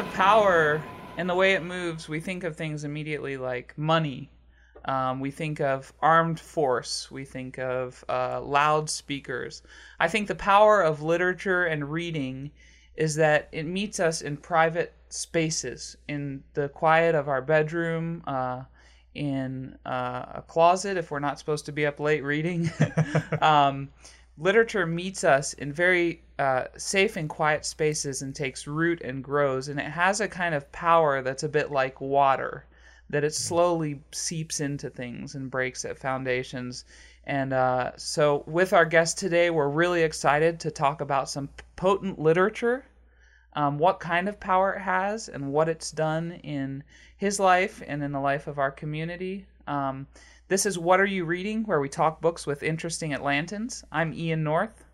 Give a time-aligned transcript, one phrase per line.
[0.00, 0.82] of power
[1.18, 4.30] and the way it moves, we think of things immediately like money.
[4.86, 7.10] Um, we think of armed force.
[7.10, 9.60] We think of uh, loudspeakers.
[9.98, 12.50] I think the power of literature and reading
[12.96, 18.62] is that it meets us in private spaces, in the quiet of our bedroom, uh,
[19.14, 22.70] in uh, a closet if we're not supposed to be up late reading.
[23.42, 23.90] um,
[24.38, 29.68] literature meets us in very uh, safe and quiet spaces and takes root and grows,
[29.68, 32.64] and it has a kind of power that's a bit like water,
[33.10, 36.86] that it slowly seeps into things and breaks at foundations.
[37.24, 42.18] And uh, so, with our guest today, we're really excited to talk about some potent
[42.18, 42.86] literature,
[43.52, 46.82] um, what kind of power it has, and what it's done in
[47.18, 49.44] his life and in the life of our community.
[49.66, 50.06] Um,
[50.48, 53.84] this is What Are You Reading, where we talk books with interesting Atlantans.
[53.92, 54.84] I'm Ian North.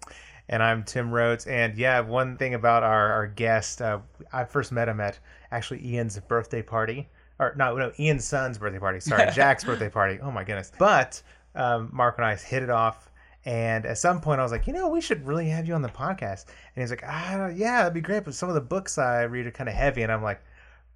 [0.49, 1.47] And I'm Tim Rhodes.
[1.47, 3.99] And yeah, one thing about our, our guest, uh,
[4.33, 5.19] I first met him at
[5.51, 7.09] actually Ian's birthday party.
[7.39, 9.01] Or no, no, Ian's son's birthday party.
[9.01, 10.19] Sorry, Jack's birthday party.
[10.23, 10.73] Oh my goodness.
[10.79, 11.21] But
[11.55, 13.11] um, Mark and I hit it off.
[13.45, 15.83] And at some point, I was like, you know, we should really have you on
[15.83, 16.47] the podcast.
[16.75, 18.25] And he's like, ah, yeah, that'd be great.
[18.25, 20.03] But some of the books I read are kind of heavy.
[20.03, 20.43] And I'm like,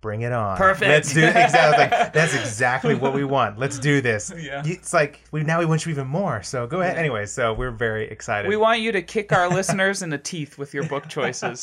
[0.01, 0.57] bring it on.
[0.57, 0.89] Perfect.
[0.89, 1.99] Let's do exactly.
[1.99, 3.59] Like, that's exactly what we want.
[3.59, 4.33] Let's do this.
[4.41, 4.63] Yeah.
[4.65, 6.43] It's like we now we want you even more.
[6.43, 6.97] So go ahead.
[6.97, 8.49] Anyway, so we're very excited.
[8.49, 11.63] We want you to kick our listeners in the teeth with your book choices.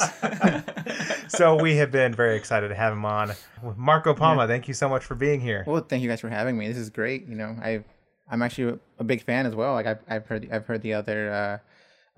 [1.28, 3.32] so we have been very excited to have him on.
[3.76, 5.64] Marco Palma, thank you so much for being here.
[5.66, 6.68] Well, thank you guys for having me.
[6.68, 7.28] This is great.
[7.28, 7.84] You know, I
[8.30, 9.74] I'm actually a big fan as well.
[9.74, 11.32] Like I've I've heard I've heard the other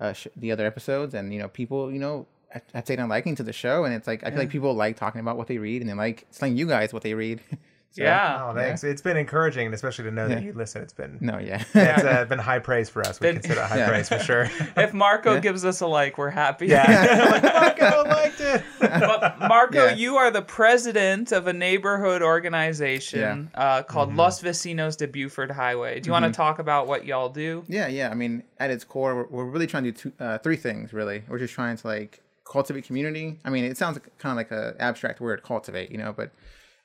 [0.00, 2.26] uh, uh sh- the other episodes, and you know, people you know
[2.74, 4.96] have taken a liking to the show, and it's like I feel like people like
[4.96, 7.40] talking about what they read, and they like telling you guys what they read.
[7.92, 8.46] So, yeah.
[8.48, 8.84] Oh, thanks.
[8.84, 10.80] It's been encouraging, and especially to know that you listen.
[10.80, 11.64] It's been No, yeah.
[11.74, 13.18] it's uh, been high praise for us.
[13.18, 13.88] We Been- consider it high Yeah.
[13.88, 14.48] praise for sure.
[14.76, 16.68] If Marco gives us a like, we're happy.
[16.68, 16.84] Yeah,
[17.32, 17.42] like,
[17.82, 18.62] Marco liked it.
[18.78, 19.94] But Marco, Yeah.
[19.96, 24.18] you are the president of a neighborhood organization uh, called Mm-hmm.
[24.20, 25.98] Los Vecinos de Buford Highway.
[25.98, 27.64] Do you want to talk about what y'all do?
[27.66, 28.10] Yeah, yeah.
[28.10, 30.92] I mean, at its core, we're, we're really trying to do two, uh, three things.
[30.92, 33.38] Really, we're just trying to like cultivate community.
[33.44, 36.12] I mean, it sounds kind of like a abstract word, cultivate, you know.
[36.12, 36.32] But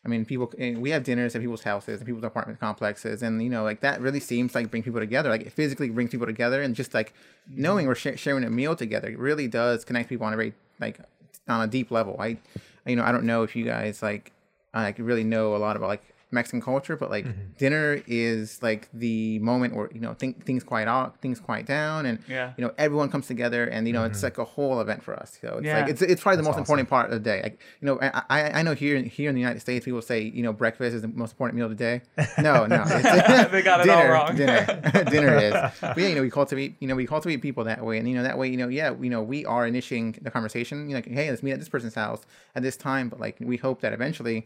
[0.05, 0.53] I mean, people.
[0.57, 3.99] We have dinners at people's houses and people's apartment complexes, and you know, like that
[3.99, 5.29] really seems like bring people together.
[5.29, 7.61] Like it physically brings people together, and just like mm-hmm.
[7.63, 10.53] knowing we're sh- sharing a meal together, it really does connect people on a very
[10.79, 10.99] like
[11.47, 12.15] on a deep level.
[12.19, 12.37] I,
[12.85, 14.31] you know, I don't know if you guys like
[14.73, 17.25] I like really know a lot about like Mexican culture, but like
[17.57, 22.05] dinner is like the moment where you know think, things quiet out, things quiet down,
[22.05, 22.53] and Yeah.
[22.57, 25.37] you know everyone comes together, and you know it's like a whole event for us.
[25.39, 25.79] So it's Yeah.
[25.81, 27.41] like it's it's probably the most important part of the day.
[27.43, 30.21] Like you know, I I, I know here here in the United States, people say
[30.21, 32.01] you know breakfast is the most important meal of the day.
[32.39, 34.35] No, no, it's, They got it all wrong.
[34.35, 34.65] Dinner,
[35.09, 35.53] dinner is.
[35.81, 38.15] But yeah, you know, we cultivate you know we cultivate people that way, and you
[38.15, 40.89] know that way you know yeah you know we are initiating the conversation.
[40.89, 42.23] You know, like hey, let's meet at this person's house
[42.55, 43.09] at this time.
[43.09, 44.45] But like we hope that eventually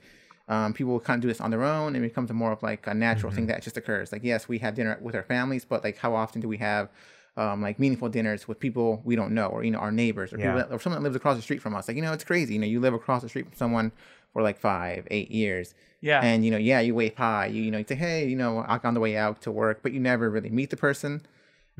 [0.50, 2.62] um, people kind of do this on their own and it becomes a more of
[2.64, 4.12] like a natural thing that just occurs.
[4.12, 6.90] Like, yes, we have dinner with our families, but like, how often do we have
[7.38, 10.38] um, like meaningful dinners with people we don't know, or you know, our neighbors, or
[10.38, 11.88] people that, or someone that lives across the street from us?
[11.88, 12.56] Like, you know, it's crazy.
[12.56, 13.92] You know, you live across the street from someone
[14.34, 15.76] for like five, eight years.
[16.02, 16.22] Yeah.
[16.22, 17.46] And you know, yeah, you wave hi.
[17.46, 19.82] You you know, you say, hey, you know, I'm on the way out to work,
[19.84, 21.22] but you never really meet the person.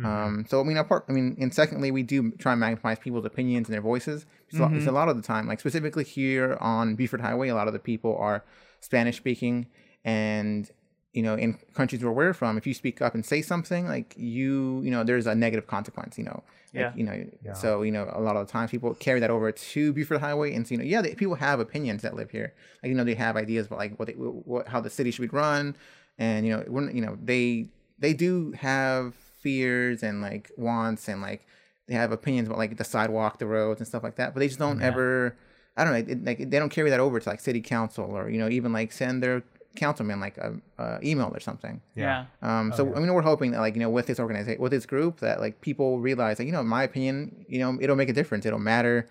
[0.06, 3.26] Um, so I mean, apart, I mean, and secondly, we do try and maximize people's
[3.26, 4.26] opinions and their voices.
[4.52, 7.68] So it's a lot of the time, like specifically here on Buford Highway, a lot
[7.68, 8.44] of the people are
[8.80, 9.68] Spanish speaking,
[10.06, 10.70] and
[11.14, 14.14] you know, in countries where we're from, if you speak up and say something, like
[14.16, 16.18] you, you know, there's a negative consequence.
[16.20, 16.44] You know,
[16.74, 16.92] like, Yeah.
[16.96, 19.94] you know, so you know, a lot of the times people carry that over to
[19.94, 22.54] Buford Highway, and so, you know, yeah, they, people have opinions that live here.
[22.84, 25.24] Like you know, they have ideas about like what they, what how the city should
[25.24, 25.76] be run,
[26.18, 31.22] and you know, when you know, they they do have fears and like wants and
[31.22, 31.46] like
[31.88, 34.34] they have opinions about like the sidewalk, the roads, and stuff like that.
[34.34, 35.36] But they just don't ever.
[35.78, 36.14] I don't know.
[36.14, 38.72] It, like they don't carry that over to like city council or you know even
[38.74, 39.44] like send their
[39.76, 41.80] councilman like a, a email or something.
[41.96, 42.26] yeah.
[42.42, 44.86] Um, so I mean, we're hoping that like you know with this organization, with this
[44.86, 48.10] group, that like people realize that you know, in my opinion, you know, it'll make
[48.10, 48.46] a difference.
[48.46, 49.08] It'll matter.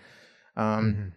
[0.56, 1.12] Um,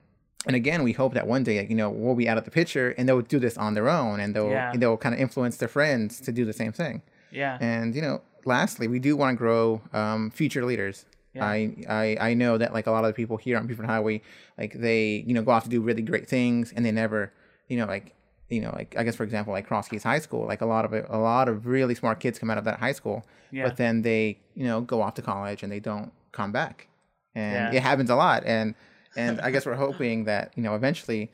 [0.48, 2.52] And again, we hope that one day, like, you know, we'll be out of the
[2.52, 4.74] picture, and they'll do this on their own, and they'll Yeah.
[4.76, 7.04] they'll kind of influence their friends to do the same thing.
[7.30, 7.58] Yeah.
[7.62, 11.06] And you know, lastly, we do want to grow um, future leaders.
[11.34, 11.46] Yeah.
[11.46, 14.22] I, I I know that like a lot of the people here on Buford Highway,
[14.58, 17.32] like they you know go off to do really great things, and they never
[17.70, 18.14] you know like
[18.50, 20.84] you know like I guess for example like Cross Keys High School, like a lot
[20.84, 23.64] of a lot of really smart kids come out of that high school, Yeah.
[23.68, 26.88] but then they you know go off to college and they don't come back,
[27.34, 27.78] and Yeah.
[27.80, 28.76] it happens a lot, and
[29.16, 31.32] and I guess we're hoping that you know eventually,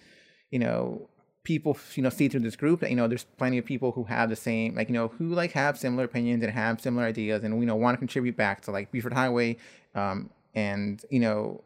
[0.51, 1.09] you know
[1.47, 4.03] people you know see through this group that you know there's plenty of people who
[4.03, 7.41] have the same like you know who like have similar opinions and have similar ideas
[7.43, 9.55] and you know want to contribute back to like Buford Highway
[9.95, 11.61] um and you know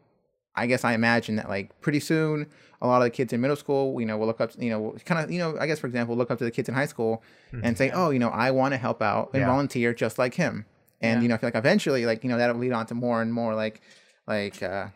[0.54, 2.46] I guess I imagine that like pretty soon
[2.80, 4.94] a lot of the kids in middle school, you know, will look up, you know,
[5.04, 6.86] kind of, you know, I guess for example, look up to the kids in high
[6.86, 7.22] school
[7.62, 9.46] and say, oh, you know, I want to help out and Yeah.
[9.46, 10.66] volunteer just like him.
[11.00, 11.22] And Yeah.
[11.22, 13.32] you know, I feel like eventually, like you know, that'll lead on to more and
[13.32, 13.80] more like,
[14.26, 14.88] like, uh,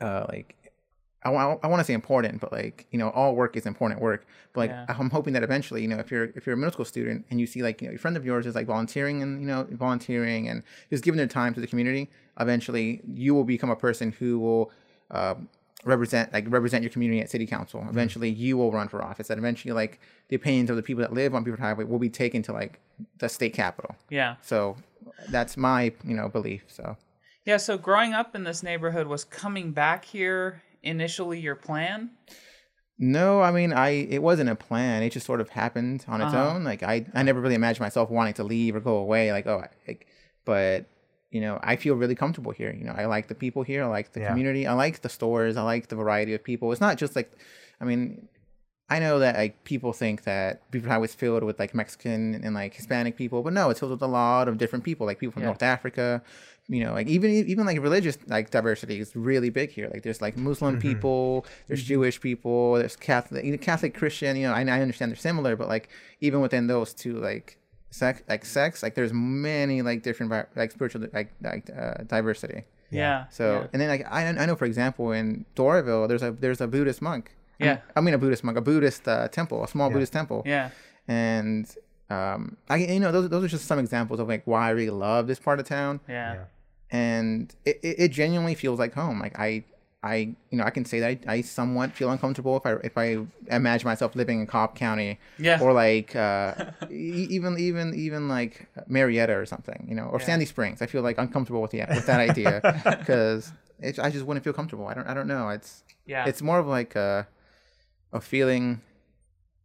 [0.00, 0.56] uh, like.
[1.22, 4.00] I want, I want to say important, but like you know, all work is important
[4.00, 4.26] work.
[4.52, 4.86] But like Yeah.
[4.88, 7.38] I'm hoping that eventually, you know, if you're if you're a middle school student and
[7.40, 9.66] you see like you know, a friend of yours is like volunteering and you know
[9.70, 14.12] volunteering and just giving their time to the community, eventually you will become a person
[14.12, 14.72] who will
[15.10, 15.48] um,
[15.84, 17.84] represent like represent your community at city council.
[17.88, 19.30] Eventually you will run for office.
[19.30, 22.10] And eventually like the opinions of the people that live on Buford Highway will be
[22.10, 22.80] taken to like
[23.18, 23.96] the state capital.
[24.08, 24.36] Yeah.
[24.42, 24.76] So
[25.28, 26.64] that's my you know belief.
[26.68, 26.96] So
[27.44, 32.10] Yeah, so growing up in this neighborhood was coming back here initially your plan?
[32.98, 35.02] No, I mean, I it wasn't a plan.
[35.02, 36.50] It just sort of happened on its Uh-huh.
[36.54, 36.64] own.
[36.64, 39.32] Like I, I never really imagined myself wanting to leave or go away.
[39.32, 40.06] Like oh, I, like,
[40.44, 40.86] but
[41.30, 42.72] you know, I feel really comfortable here.
[42.76, 43.84] You know, I like the people here.
[43.84, 44.28] I like the Yeah.
[44.30, 44.66] community.
[44.66, 45.56] I like the stores.
[45.56, 46.72] I like the variety of people.
[46.72, 47.32] It's not just like,
[47.80, 48.28] I mean,
[48.90, 52.74] I know that like people think that Highway is filled with like Mexican and like
[52.74, 55.42] Hispanic people, but no, it's filled with a lot of different people, like people from
[55.42, 55.46] Yeah.
[55.48, 56.22] North Africa.
[56.68, 59.88] You know, like even even like religious like diversity is really big here.
[59.92, 64.36] Like there's like Muslim people, there's Jewish people, there's Catholic, you know, Catholic Christian.
[64.36, 65.88] You know, I, I understand they're similar, but like
[66.20, 67.58] even within those two, like
[67.90, 72.64] sex, like sex, like there's many like different like spiritual like like uh, diversity.
[72.90, 73.26] Yeah.
[73.30, 76.68] So and then like I I know for example in Doraville there's a there's a
[76.68, 77.32] Buddhist monk.
[77.60, 77.80] I mean- Yeah.
[77.96, 79.92] I mean a Buddhist monk, a Buddhist uh, temple, a small Yeah.
[79.94, 80.42] Buddhist temple.
[80.46, 80.70] Yeah.
[81.08, 81.66] And
[82.10, 84.90] um, I you know those those are just some examples of like why I really
[84.90, 86.34] love this part of town, Yeah.
[86.34, 86.44] Yeah.
[86.90, 89.20] and it, it, it genuinely feels like home.
[89.20, 89.64] Like I
[90.02, 92.96] I you know I can say that I, I somewhat feel uncomfortable if I if
[92.98, 93.18] I
[93.54, 95.60] imagine myself living in Cobb County Yeah.
[95.60, 96.54] or like uh,
[96.90, 100.26] e- even even even like Marietta or something, you know, or Yeah.
[100.26, 100.82] Sandy Springs.
[100.82, 102.60] I feel like uncomfortable with the with that idea
[102.98, 103.52] because
[103.82, 104.86] I just wouldn't feel comfortable.
[104.88, 105.48] I don't I don't know.
[105.50, 106.24] It's yeah.
[106.26, 107.28] it's more of like a
[108.12, 108.80] a feeling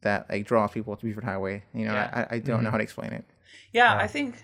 [0.02, 1.64] that like draws people to Buford Highway.
[1.74, 2.28] You know, Yeah.
[2.30, 2.72] I, I don't know mm-hmm.
[2.72, 3.26] how to explain it.
[3.74, 4.00] Yeah, Yeah.
[4.00, 4.36] I um, think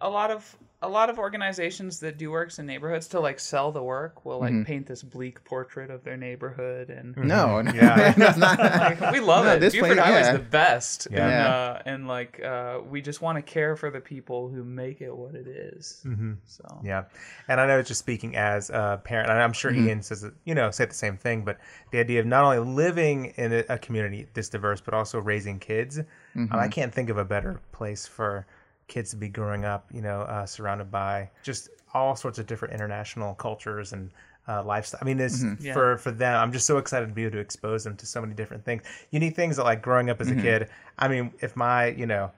[0.00, 3.72] a lot of a lot of organizations that do works in neighborhoods to like sell
[3.72, 4.66] the work will like Mhm.
[4.66, 8.12] paint this bleak portrait of their neighborhood and No, no, Yeah.
[8.12, 8.58] that's not.
[8.58, 9.60] like we love No, it.
[9.60, 10.32] this Buford place- Highway's yeah.
[10.32, 11.08] the best.
[11.10, 11.24] Yeah.
[11.26, 15.00] And uh and like uh we just want to care for the people who make
[15.00, 16.02] it what it is.
[16.06, 16.36] Mhm.
[16.44, 17.04] So Yeah,
[17.48, 19.86] and I know it's just speaking as a parent, and I'm sure Mhm.
[19.88, 21.44] Ian says it, you know, say the same thing.
[21.44, 21.58] But
[21.90, 25.58] the idea of not only living in a, a community this diverse, but also raising
[25.58, 28.46] kids, um, I can't think of a better place for
[28.88, 29.86] kids to be growing up.
[29.92, 34.10] You know, uh, surrounded by just all sorts of different international cultures and
[34.48, 34.98] uh, lifestyle.
[35.00, 35.72] I mean, this Yeah.
[35.72, 36.36] for for them.
[36.36, 38.82] I'm just so excited to be able to expose them to so many different things,
[39.10, 40.68] unique things that like growing up as a kid.
[40.98, 42.30] I mean, if my you know,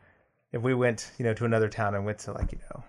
[0.52, 2.84] if we went you know to another town and went to like you know.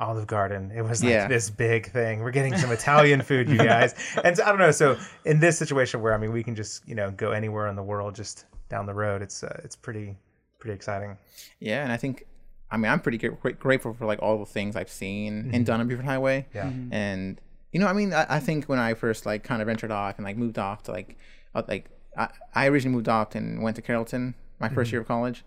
[0.00, 0.72] Olive Garden.
[0.74, 1.28] It was like Yeah.
[1.28, 2.18] this big thing.
[2.18, 3.94] We're getting some Italian food, you guys.
[4.24, 4.72] And so, I don't know.
[4.72, 7.76] So in this situation where I mean we can just you know go anywhere in
[7.76, 10.16] the world just down the road, it's uh, it's pretty
[10.58, 11.16] pretty exciting.
[11.60, 12.26] Yeah, and I think,
[12.74, 15.62] I mean, I'm pretty gra- grateful for like all the things I've seen and mm-hmm.
[15.62, 16.46] done on Buford Highway.
[16.52, 16.64] Yeah.
[16.64, 16.92] Mm-hmm.
[16.92, 17.40] and
[17.72, 20.16] you know, I mean, I, I think when I first like kind of ventured off
[20.16, 21.16] and like moved off to like,
[21.54, 24.94] uh, like I, I originally moved off and went to Carrollton my first mm-hmm.
[24.94, 25.44] year of college,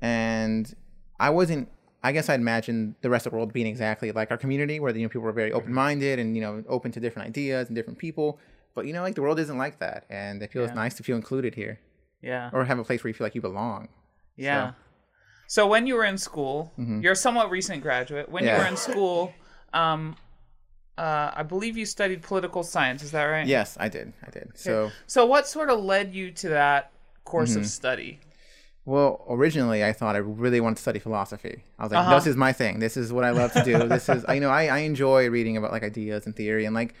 [0.00, 0.74] and
[1.18, 1.68] I wasn't.
[2.02, 4.94] I guess I'd imagined the rest of the world being exactly like our community, where
[4.94, 7.74] you know people were very open minded and you know open to different ideas and
[7.74, 8.38] different people.
[8.74, 10.74] But you know, like the world isn't like that, and it feels Yeah.
[10.74, 11.80] nice to feel included here,
[12.22, 12.50] yeah.
[12.52, 13.88] or have a place where you feel like you belong.
[14.36, 14.70] Yeah.
[14.70, 14.74] So
[15.68, 18.28] when you were in school, you're a somewhat recent graduate.
[18.28, 18.58] When you Mm-hmm.
[18.60, 19.32] Were in school,
[19.72, 20.16] um,
[20.96, 23.02] uh, I believe you studied political science.
[23.02, 23.46] Is that right?
[23.46, 24.12] Yes, I did.
[24.26, 24.52] I did.
[24.54, 24.90] So.
[25.06, 26.92] So what sort of led you to that
[27.24, 27.60] course Mm-hmm.
[27.60, 28.20] of study?
[28.86, 31.64] Well, originally I thought I really wanted to study philosophy.
[31.78, 32.14] I was like, Uh-huh.
[32.16, 32.80] this is my thing.
[32.80, 33.88] This is what I love to do.
[33.88, 36.64] this is, you know, I, I enjoy reading about like ideas and theory.
[36.66, 36.94] And like,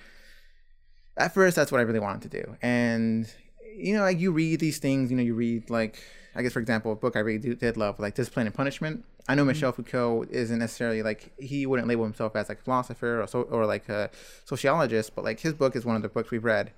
[1.16, 2.56] at first, that's what I really wanted to do.
[2.62, 3.32] And,
[3.76, 6.02] you know, like you read these things, you know, you read like,
[6.34, 9.04] I guess, for example, a book I really do, did love, like Discipline and Punishment.
[9.28, 9.48] I know mm-hmm.
[9.48, 13.42] Michel Foucault isn't necessarily like, he wouldn't label himself as like a philosopher or, so,
[13.42, 14.10] or like a
[14.44, 16.72] sociologist, but like his book is one of the books we've read.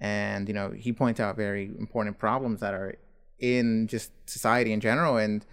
[0.00, 2.96] And, you know, he points out very important problems that are
[3.38, 5.16] in just society in general.
[5.16, 5.44] And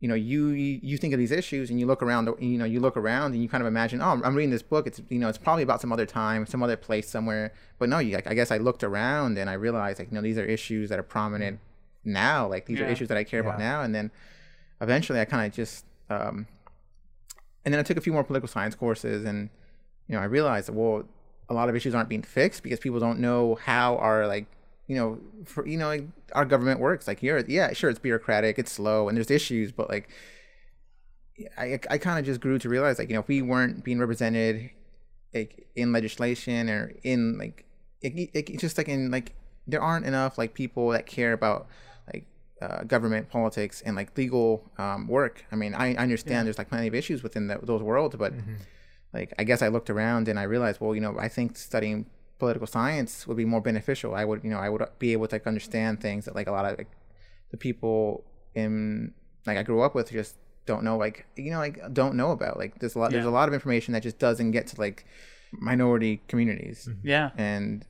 [0.00, 2.64] you know you you you think of these issues and you look around you know
[2.64, 4.86] you look around and you kind of imagine oh i'm reading this book.
[4.86, 7.52] It's you know it's probably about some other time some other place somewhere.
[7.78, 10.20] But no you like i guess i looked around and i realized like you know
[10.20, 11.75] these are issues that are prominent mm-hmm.
[12.06, 14.10] Now like these are issues that i care about now and then
[14.80, 16.46] eventually i kind of just um
[17.64, 19.50] and then i took a few more political science courses and
[20.08, 21.04] you know i realized that well
[21.48, 24.46] a lot of issues aren't being fixed because people don't know how our like
[24.86, 27.08] you know, for you know, like, our government works.
[27.08, 30.08] Like here, yeah, sure, it's bureaucratic, it's slow, and there's issues, but like,
[31.58, 33.98] I I kind of just grew to realize like you know, if we weren't being
[33.98, 34.70] represented
[35.34, 37.66] like in legislation or in like
[38.00, 39.34] it, it, it's just like in like
[39.66, 41.66] there aren't enough like people that care about like
[42.62, 45.44] uh, government politics and like legal um, work.
[45.52, 48.32] I mean, I, I understand there's like plenty of issues within the, those worlds, but
[49.12, 52.06] like I guess I looked around and I realized, well, you know, I think studying
[52.38, 54.14] political science would be more beneficial.
[54.14, 56.52] I would, you know, I would be able to like understand things that like a
[56.52, 56.88] lot of like,
[57.50, 59.12] the people in
[59.46, 60.34] like I grew up with just
[60.66, 62.58] don't know, like you know, like don't know about.
[62.58, 65.04] Like there's a lot, there's a lot of information that just doesn't get to like
[65.52, 67.30] minority communities Yeah.
[67.36, 67.84] and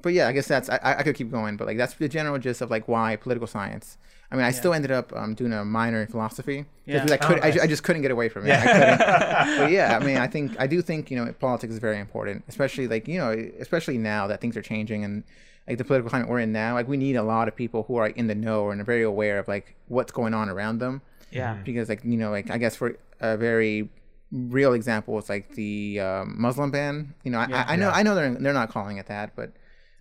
[0.00, 2.38] but yeah i guess that's i, I could keep going but like that's the general
[2.38, 3.98] gist of like why political science
[4.30, 7.04] i mean i still ended up um, doing a minor in philosophy Yeah.
[7.04, 7.60] because I, could, Oh, I, nice.
[7.60, 8.98] I just couldn't get away from it I couldn't.
[9.58, 12.44] but yeah i mean i think i do think you know politics is very important
[12.48, 13.30] especially like you know
[13.60, 15.24] especially now that things are changing and
[15.68, 17.96] like the political climate we're in now like we need a lot of people who
[17.96, 21.02] are in the know and are very aware of like what's going on around them
[21.30, 21.58] Yeah.
[21.64, 23.90] because like you know like i guess for a very
[24.32, 27.64] real example it's like the um, muslim ban you know I, Yeah.
[27.68, 27.94] I, I know Yeah.
[27.96, 29.52] i know they're they're not calling it that but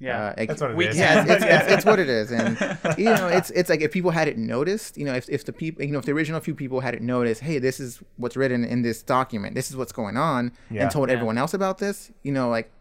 [0.01, 0.17] Yeah.
[0.19, 0.97] uh, like, That's what it We is.
[0.97, 1.59] yeah, it's, it's, Yeah.
[1.63, 2.57] it's, it's what it is, and
[2.97, 5.85] you know, it's it's like if people hadn't noticed, you know, if, if the people,
[5.85, 8.81] you know, if the original few people hadn't noticed, hey, this is what's written in
[8.81, 10.81] this document, this is what's going on, Yeah.
[10.83, 11.15] and told Yeah.
[11.15, 12.71] everyone else about this, you know, like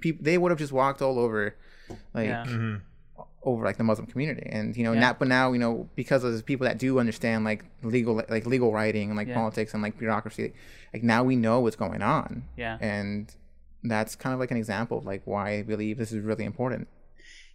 [0.00, 1.54] people, they would have just walked all over,
[2.14, 2.44] like Yeah.
[2.46, 2.80] Mhm.
[3.44, 5.00] over like the Muslim community, and you know, Yeah.
[5.00, 8.46] now, but now, you know, because of the people that do understand like legal, like
[8.46, 9.34] legal writing and like Yeah.
[9.34, 10.52] politics and like bureaucracy,
[10.94, 12.78] like now we know what's going on, Yeah.
[12.80, 13.34] and
[13.84, 16.88] that's kind of like an example of like why I believe this is really important.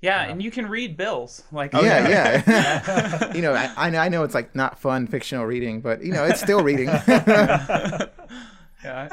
[0.02, 0.22] Yeah.
[0.24, 1.44] And you can read bills.
[1.52, 2.08] Like Oh, yeah,
[2.46, 3.34] yeah.
[3.34, 6.12] you know, I, I know I know it's like not fun fictional reading, but you
[6.12, 6.88] know, it's still reading.
[7.08, 8.08] yeah.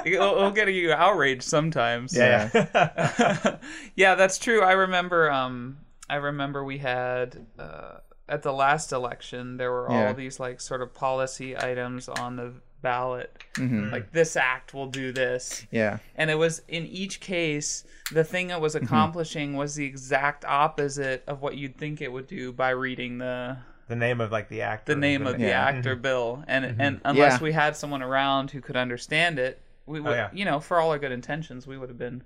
[0.05, 2.15] It'll, it'll get you outraged sometimes.
[2.17, 2.51] Yeah.
[2.55, 3.57] yeah.
[3.97, 4.63] yeah, that's true.
[4.63, 5.31] I remember.
[5.31, 5.79] Um,
[6.09, 10.09] I remember we had uh, at the last election there were Yeah.
[10.09, 12.53] all these like sort of policy items on the
[12.85, 13.37] ballot.
[13.55, 13.91] Mhm.
[13.91, 18.51] Like this act will do this, Yeah, and it was in each case the thing
[18.51, 18.63] it Mm-hmm.
[18.63, 23.19] was accomplishing was the exact opposite of what you'd think it would do by reading
[23.19, 23.57] the
[23.89, 24.95] the name of like the actor.
[24.95, 25.65] the name of the Yeah.
[25.69, 26.81] act or bill and Mm-hmm.
[26.81, 27.45] and unless Yeah.
[27.45, 30.31] we had someone around who could understand it we would Oh, yeah.
[30.33, 32.23] you know for all our good intentions we would have been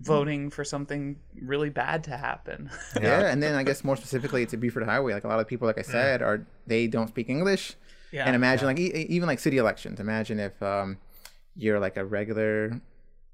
[0.00, 4.52] voting for something really bad to happen yeah, And then I guess more specifically it's
[4.52, 7.28] a Buford Highway, like a lot of people, like I said, are they don't speak
[7.28, 7.74] English.
[8.12, 9.98] Yeah And imagine like e- even like city elections.
[10.00, 10.98] Imagine if um,
[11.56, 12.80] you're like a regular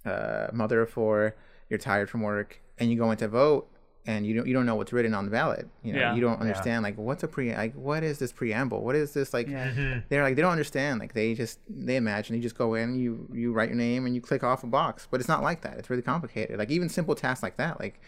[0.05, 1.35] uh, mother of four,
[1.69, 3.69] you're tired from work, and you go in to vote,
[4.07, 5.69] and you don't you don't know what's written on the ballot.
[5.83, 6.15] You know, Yeah.
[6.15, 8.83] you don't understand like what's a pre like what is this preamble?
[8.85, 9.49] What is this like?
[9.49, 9.99] yeah Mm-hmm.
[10.09, 13.29] they're like they don't understand like they just they imagine you just go in you
[13.33, 15.77] you write your name and you click off a box but it's not like that
[15.79, 18.01] it's really complicated like even simple tasks like that like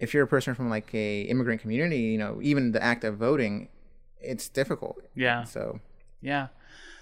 [0.00, 3.16] if you're a person from like a immigrant community you know even the act of
[3.16, 3.68] voting
[4.22, 4.98] it's difficult.
[5.14, 5.44] Yeah.
[5.44, 5.80] So
[6.20, 6.48] yeah.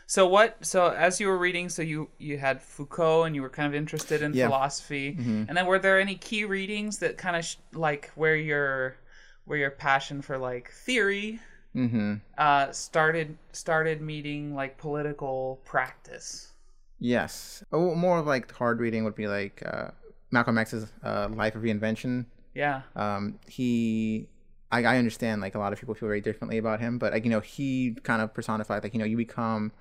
[0.07, 3.49] So what so as you were reading so you you had foucault and you were
[3.51, 4.47] kind of interested in Yeah.
[4.47, 5.17] philosophy.
[5.19, 5.47] Mhm.
[5.49, 8.97] and then were there any key readings that kind of sh- like where your
[9.45, 11.41] where your passion for like theory
[11.73, 16.53] hmm uh started started meeting like political practice?
[16.99, 17.63] Yes.
[17.73, 19.91] Oh, more of like hard reading would be like uh,
[20.31, 22.27] malcolm x's uh, life of reinvention.
[22.55, 22.83] Yeah.
[22.97, 24.27] Um, he
[24.71, 27.25] I, I understand like a lot of people feel very differently about him but like
[27.25, 29.73] you know he kind of personified like you know you become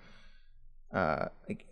[0.93, 1.65] uh like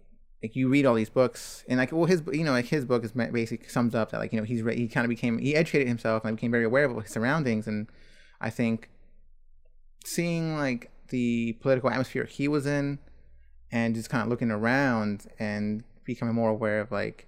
[0.43, 3.03] like you read all these books and like well his you know like his book
[3.03, 5.87] is basically sums up that like you know he's he kind of became he educated
[5.87, 7.87] himself and became very aware of his surroundings and
[8.39, 8.89] I think
[10.05, 12.99] seeing like the political atmosphere he was in
[13.71, 17.27] and just kind of looking around and becoming more aware of like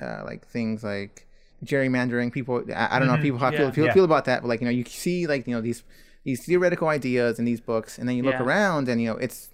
[0.00, 1.26] uh, like things like
[1.64, 3.22] gerrymandering people i, I don't know if Mhm.
[3.22, 3.58] people how Yeah.
[3.58, 3.92] feel, feel, Yeah.
[3.92, 5.82] feel about that but like you know you see like you know these
[6.24, 8.42] these theoretical ideas in these books and then you look Yeah.
[8.44, 9.50] around and you know it's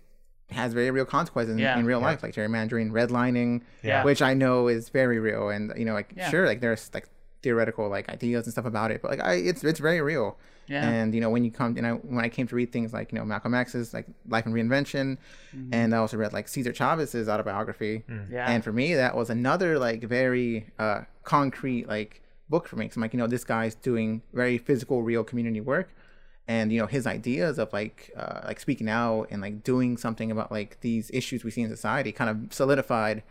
[0.51, 1.79] has very real consequences in, Yeah.
[1.79, 2.07] in real Yeah.
[2.07, 4.03] life like gerrymandering redlining Yeah.
[4.05, 6.29] which i know is very real and you know like Yeah.
[6.31, 7.07] sure like there's like
[7.43, 10.87] theoretical like ideas and stuff about it but like i it's it's very real yeah
[10.89, 13.13] and you know when you come and I, when i came to read things like
[13.13, 15.17] you know malcolm x's like life and reinvention
[15.73, 18.33] and i also read like cesar chavez's autobiography Mm-hmm.
[18.35, 21.03] yeah and for me that was another like very uh
[21.35, 22.13] concrete like
[22.53, 22.85] book for me.
[22.85, 25.89] Because i'm like you know this guy's doing very physical real community work.
[26.49, 30.29] And you know his ideas of like uh, like speaking out and like doing something
[30.35, 33.23] about like these issues we see in society kind of solidified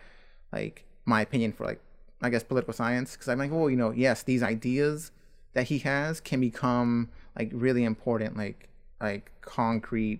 [0.58, 0.75] like
[1.13, 1.82] my opinion for like
[2.25, 3.10] i guess political science.
[3.13, 5.12] Because i'm like well you know yes these ideas
[5.56, 8.60] that he has can become like really important like
[9.08, 10.20] like concrete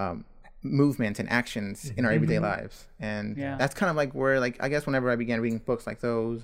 [0.00, 0.24] um
[0.62, 2.76] movements and actions in our everyday lives.
[3.00, 3.56] And Yeah.
[3.60, 6.40] that's kind of like where like i guess whenever i began reading books like those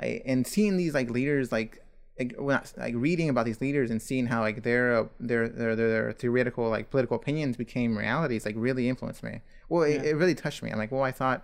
[0.00, 1.82] I, and seeing these like leaders like
[2.18, 5.74] like, when like reading about these leaders and seeing how like their uh, their their
[5.76, 10.10] their theoretical like political opinions became realities like really influenced me well it, Yeah.
[10.10, 11.42] it really touched me i'm like well i thought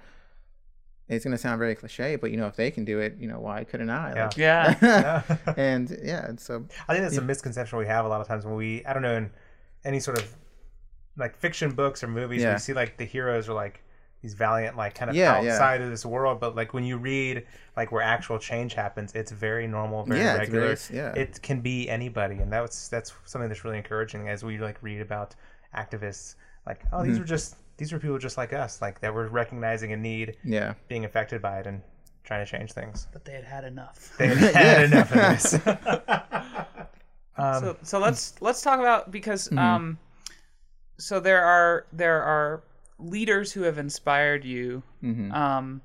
[1.09, 3.39] it's gonna sound very cliche, but you know, if they can do it, you know,
[3.39, 4.13] why couldn't I?
[4.13, 4.25] Yeah.
[4.27, 5.23] Like, Yeah.
[5.57, 8.45] and yeah, and so I think that's a misconception we have a lot of times
[8.45, 9.31] when we I don't know in
[9.85, 10.35] any sort of
[11.17, 12.55] like fiction books or movies Yeah.
[12.55, 13.85] we see like the heroes are like
[14.23, 15.53] these valiant like kind of Yeah, yeah.
[15.53, 17.47] outside of this world but like when you read
[17.77, 21.13] like where actual change happens it's very normal very Yeah, it's regular very- yeah.
[21.23, 25.01] it can be anybody and that's that's something that's really encouraging as we like read
[25.01, 25.35] about
[25.77, 26.35] activists
[26.67, 27.09] like oh Mm-hmm.
[27.09, 30.37] these were just these were people just like us like that were recognizing a need
[30.43, 31.83] yeah, being affected by it and
[32.25, 34.13] trying to change things but they had had enough.
[34.19, 35.55] they had enough of this
[37.39, 39.59] um, so so let's let's talk about because Mm-hmm.
[39.59, 39.99] um
[40.99, 42.63] so there are there are
[42.99, 45.33] leaders who have inspired you Mm-hmm.
[45.33, 45.81] um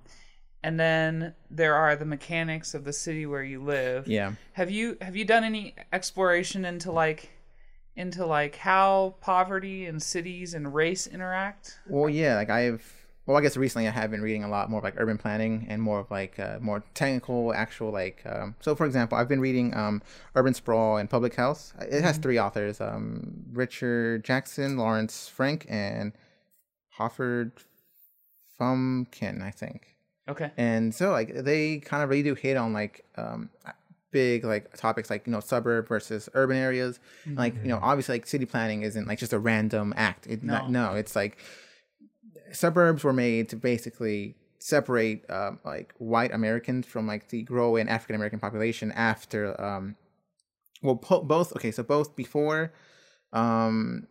[0.64, 4.34] and then there are the mechanics of the city where you live yeah.
[4.54, 7.30] have you have you done any exploration into like
[7.96, 12.84] into like how poverty and cities and race interact Well, yeah, like I've.
[13.28, 15.68] Well, I guess recently I have been reading a lot more of like urban planning
[15.70, 18.24] and more of like uh, more technical, actual like.
[18.26, 20.02] Um, so, for example, I've been reading um,
[20.36, 21.74] Urban Sprawl and Public Health.
[21.82, 26.14] It has three authors: um, Richard Jackson, Lawrence Frank, and
[26.92, 27.52] Howard
[28.60, 29.96] Frumkin, I think.
[30.30, 33.50] okay And so like they kind of really do hit on like um
[34.12, 37.00] big like topics like you know suburb versus urban areas.
[37.26, 40.28] And, like you know obviously like city planning isn't like just a random act.
[40.28, 40.68] It no.
[40.68, 41.38] no, it's like
[42.52, 48.16] suburbs were made to basically separate um, like white Americans from like the growing African
[48.16, 49.96] American population after um
[50.84, 52.72] well po- both okay so both before
[53.34, 54.08] um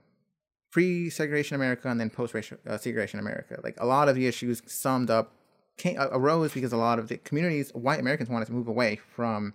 [0.70, 3.60] pre-segregation America and then post-segregation America.
[3.62, 5.32] Like a lot of the issues summed up
[5.76, 9.00] came, uh, arose because a lot of the communities, white Americans, wanted to move away
[9.16, 9.54] from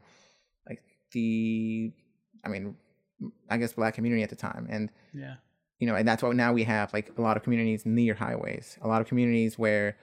[0.68, 0.82] like
[1.14, 1.92] the,
[2.44, 2.76] I mean,
[3.50, 5.36] I guess black community at the time, and yeah
[5.78, 8.78] you know, and that's why now we have like a lot of communities near highways,
[8.82, 9.98] a lot of communities where,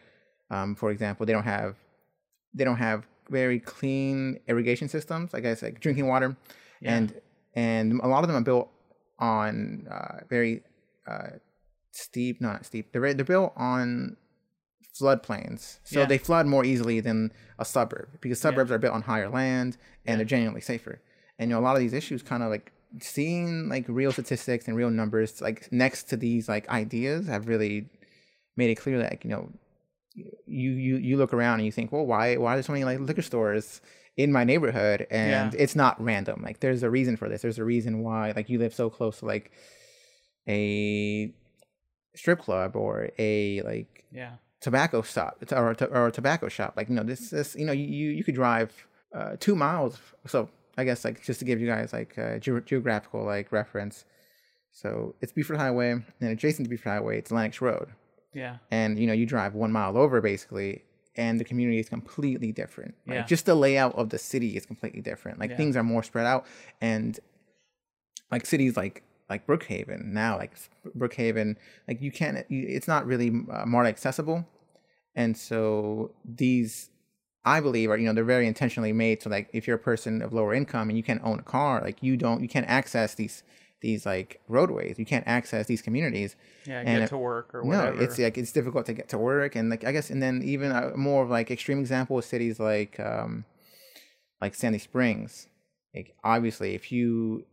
[0.51, 1.77] um, for example, they don't have,
[2.53, 6.37] they don't have very clean irrigation systems, I guess like drinking water,
[6.83, 6.95] Yeah.
[6.97, 7.21] and
[7.55, 8.69] and a lot of them are built
[9.19, 10.63] on uh, very
[11.07, 11.39] uh,
[11.91, 12.93] steep, not steep.
[12.93, 14.17] They're they're built on
[14.99, 16.07] floodplains, so Yeah.
[16.07, 20.19] they flood more easily than a suburb because suburbs are built on higher land and
[20.19, 21.01] they're genuinely safer.
[21.39, 24.69] And you know, a lot of these issues kind of like seeing like real statistics
[24.69, 27.89] and real numbers like next to these like ideas have really
[28.55, 29.51] made it clear that like, you know
[30.47, 32.85] you you you look around and you think well why why are there so many
[32.85, 33.81] like liquor stores
[34.19, 35.61] in my neighborhood and Yeah.
[35.63, 38.59] it's not random like there's a reason for this there's a reason why like you
[38.59, 39.51] live so close to like
[40.49, 41.33] a
[42.15, 46.75] strip club or a like yeah tobacco shop or, a- or a tobacco shop.
[46.77, 48.71] Like you know, this this you know you you could drive
[49.15, 49.99] uh, two miles.
[50.27, 54.05] So I guess like just to give you guys like uh, ge- geographical like reference.
[54.71, 57.89] So it's Buford Highway, and adjacent to Buford Highway, it's Lenox Road,
[58.33, 60.83] yeah and you know you drive one mile over basically,
[61.15, 62.95] and the community is completely different.
[63.07, 63.23] Like, Yeah.
[63.25, 65.39] Just the layout of the city is completely different.
[65.39, 65.57] Like Yeah.
[65.59, 66.47] things are more spread out,
[66.81, 67.21] and
[68.31, 69.03] like cities like
[69.35, 70.53] like Brookhaven now, like
[71.01, 71.57] Brookhaven,
[71.89, 72.35] like you can't.
[72.49, 74.39] It's not really uh, more accessible,
[75.15, 76.91] and so these,
[77.45, 79.23] I believe, are you know they're very intentionally made.
[79.23, 81.81] So like if you're a person of lower income and you can't own a car,
[81.89, 83.43] like you don't, you can't access these
[83.81, 84.95] these like roadways.
[85.03, 86.31] You can't access these communities.
[86.67, 87.97] yeah And get it- to work or whatever.
[87.97, 90.43] No, it's like it's difficult to get to work, and like I guess, and then
[90.45, 93.45] even a more of like extreme example of cities like um,
[94.41, 95.49] like Sandy Springs.
[95.95, 97.45] Like obviously, if you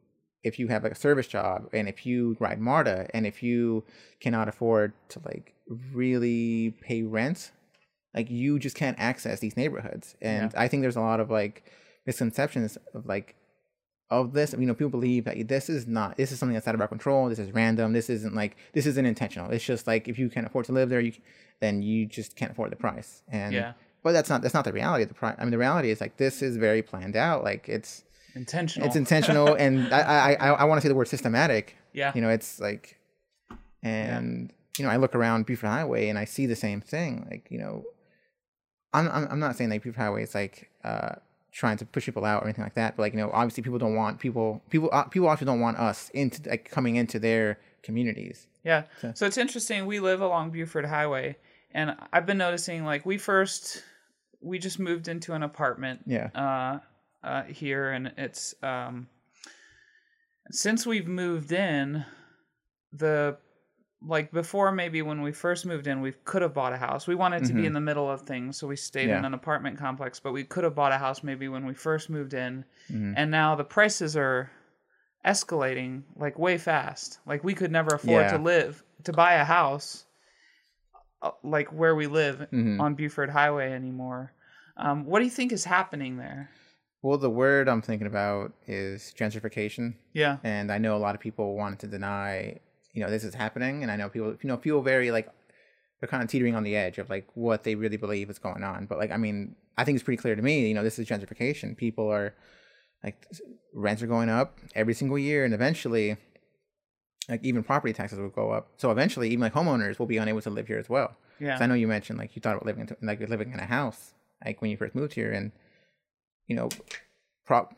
[0.43, 3.83] if you have like a service job, and if you ride MARTA, and if you
[4.21, 5.53] cannot afford to like
[5.93, 7.51] really pay rent,
[8.13, 10.15] like you just can't access these neighborhoods.
[10.21, 11.63] And I think there's a lot of like
[12.05, 13.35] misconceptions of like
[14.09, 14.55] of this.
[14.57, 16.87] You know, people believe that this is not this is something that's out of our
[16.87, 17.29] control.
[17.29, 17.93] This is random.
[17.93, 19.51] This isn't like this isn't intentional.
[19.51, 21.13] It's just like if you can't afford to live there, you
[21.59, 23.21] then you just can't afford the price.
[23.31, 23.73] And Yeah.
[24.03, 25.35] but that's not that's not the reality of the price.
[25.37, 27.43] I mean, the reality is like this is very planned out.
[27.43, 28.03] Like it's
[28.35, 31.75] intentional it's intentional, and I I I, want to say the word systematic.
[31.93, 32.99] yeah You know, it's like,
[33.83, 37.27] and you know, I look around Buford Highway and I see the same thing.
[37.29, 37.83] Like you know,
[38.93, 41.15] I'm I'm, I'm not saying like Buford Highway is like uh
[41.51, 42.95] trying to push people out or anything like that.
[42.95, 45.77] But like you know, obviously people don't want people people uh, people also don't want
[45.77, 48.47] us into like coming into their communities.
[48.63, 48.83] Yeah.
[49.15, 49.85] So it's interesting.
[49.85, 51.37] We live along Buford Highway,
[51.71, 53.83] and I've been noticing like we first
[54.41, 56.29] we just moved into an apartment Yeah.
[56.35, 56.79] uh,
[57.23, 59.07] uh, here, and it's um,
[60.51, 62.05] since we've moved in,
[62.93, 63.37] the
[64.01, 67.05] like before maybe when we first moved in, we could have bought a house.
[67.05, 69.25] We wanted to be in the middle of things, so we stayed in Mm-hmm.
[69.25, 70.19] An apartment complex.
[70.19, 73.13] But we could have bought a house maybe when we first moved in, Mhm.
[73.17, 74.49] and now the prices are
[75.25, 77.19] escalating like way fast.
[77.25, 78.37] Like we could never afford Yeah.
[78.37, 80.05] to live to buy a house
[81.21, 82.79] uh, like where we live Mhm.
[82.79, 84.31] on Buford Highway anymore.
[84.77, 86.49] Um, what do you think is happening there?
[87.01, 91.21] Well, the word I'm thinking about is gentrification, Yeah, and I know a lot of
[91.21, 92.59] people wanted to deny,
[92.93, 95.29] you know, this is happening, and I know people, you know, people very like
[95.99, 98.63] they're kind of teetering on the edge of like what they really believe is going
[98.63, 98.85] on.
[98.85, 101.07] But like, I mean, I think it's pretty clear to me, you know, this is
[101.07, 101.75] gentrification.
[101.75, 102.33] People are
[103.03, 103.25] like
[103.73, 106.17] rents are going up every single year, and eventually,
[107.29, 108.71] like even property taxes will go up.
[108.77, 111.15] So eventually, even like homeowners will be unable to live here as well.
[111.39, 113.65] yeah, I know you mentioned like you thought about living in, like living in a
[113.65, 115.53] house like when you first moved here, and
[116.49, 116.69] you know,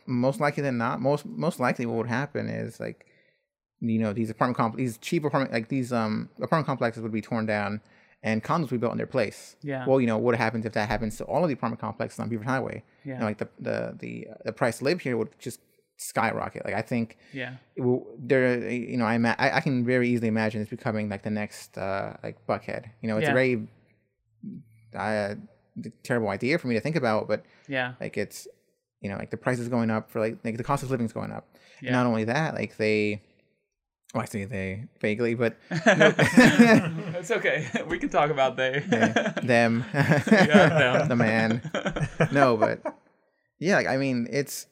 [0.07, 3.05] most likely than not, most most likely what would happen is like
[3.79, 7.21] you know these apartment complex, these cheap apartment like these um apartment complexes would be
[7.21, 7.81] torn down
[8.23, 9.55] and condos would be built in their place.
[9.63, 12.19] yeah, Well, you know what happens if that happens to all of the apartment complexes
[12.19, 12.83] on Beaver Highway?
[13.03, 15.59] yeah, You know, like the the the the price to live here would just
[15.97, 16.65] skyrocket.
[16.65, 20.27] Like I think yeah, will, there you know I, ima- I I can very easily
[20.27, 22.85] imagine this becoming like the next uh like Buckhead.
[23.01, 23.31] You know, it's Yeah.
[23.31, 23.67] a very
[24.95, 25.35] uh,
[26.03, 28.47] terrible idea for me to think about, but yeah, like it's
[29.01, 31.05] you know like the price is going up for like like the cost of living
[31.05, 31.47] is going up.
[31.81, 31.91] yeah.
[31.91, 33.21] Not only that, like they,
[34.13, 37.67] well I say they vaguely, but it's okay.
[37.87, 38.79] We can talk about they.
[38.79, 39.83] them, them.
[41.07, 41.61] the man.
[42.31, 42.81] No, but
[43.59, 44.67] yeah, like, I mean it's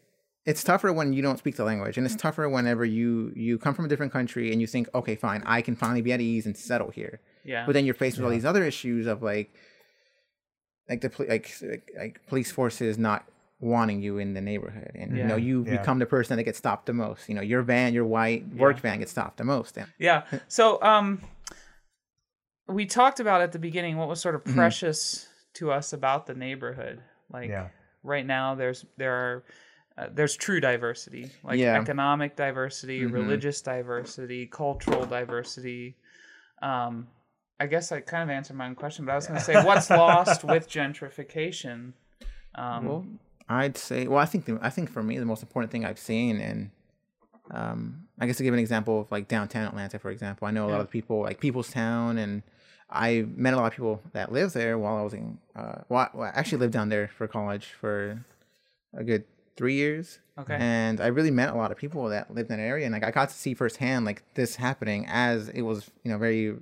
[0.46, 2.20] it's tougher when you don't speak the language, and it's mm.
[2.20, 5.62] tougher whenever you you come from a different country and you think, okay, fine, I
[5.62, 7.20] can finally be at ease and settle here.
[7.44, 9.54] yeah, But then you're faced with all these other issues of like,
[10.88, 13.26] like the like like, like police forces not
[13.60, 15.78] wanting you in the neighborhood, and you know you Yeah.
[15.78, 17.28] become the person that gets stopped the most.
[17.30, 19.78] You know your van, your white work van gets stopped the most.
[19.78, 20.24] And, yeah.
[20.48, 21.22] So, um,
[22.68, 24.50] we talked about at the beginning what was sort Mm-hmm.
[24.50, 27.02] of precious to us about the neighborhood.
[27.32, 27.68] Like Yeah.
[28.04, 29.44] right now, there's there are
[29.98, 31.76] uh, there's true diversity, like Yeah.
[31.82, 33.12] economic diversity, Mhm.
[33.12, 35.96] religious diversity, cultural diversity.
[36.62, 37.08] Um,
[37.60, 39.62] I guess I kind of answered my own question, but I was going to say,
[39.62, 41.92] what's lost with gentrification?
[42.56, 43.06] Um, well,
[43.50, 45.98] I'd say, well, I think the, I think for me the most important thing I've
[46.00, 46.70] seen, and
[47.52, 50.66] um, I guess to give an example of like downtown Atlanta, for example, I know
[50.66, 50.82] a lot Yeah.
[50.82, 52.44] of people like Peoplestown, and
[52.90, 55.40] I met a lot of people that live there while I was in.
[55.56, 58.24] Uh, well, I- well, I actually lived down there for college for
[58.94, 59.24] a good
[59.58, 60.20] three years.
[60.38, 60.56] okay.
[60.58, 63.04] and I really met a lot of people that lived in that area, and like
[63.04, 66.56] I got to see firsthand like this happening as it was, you know, very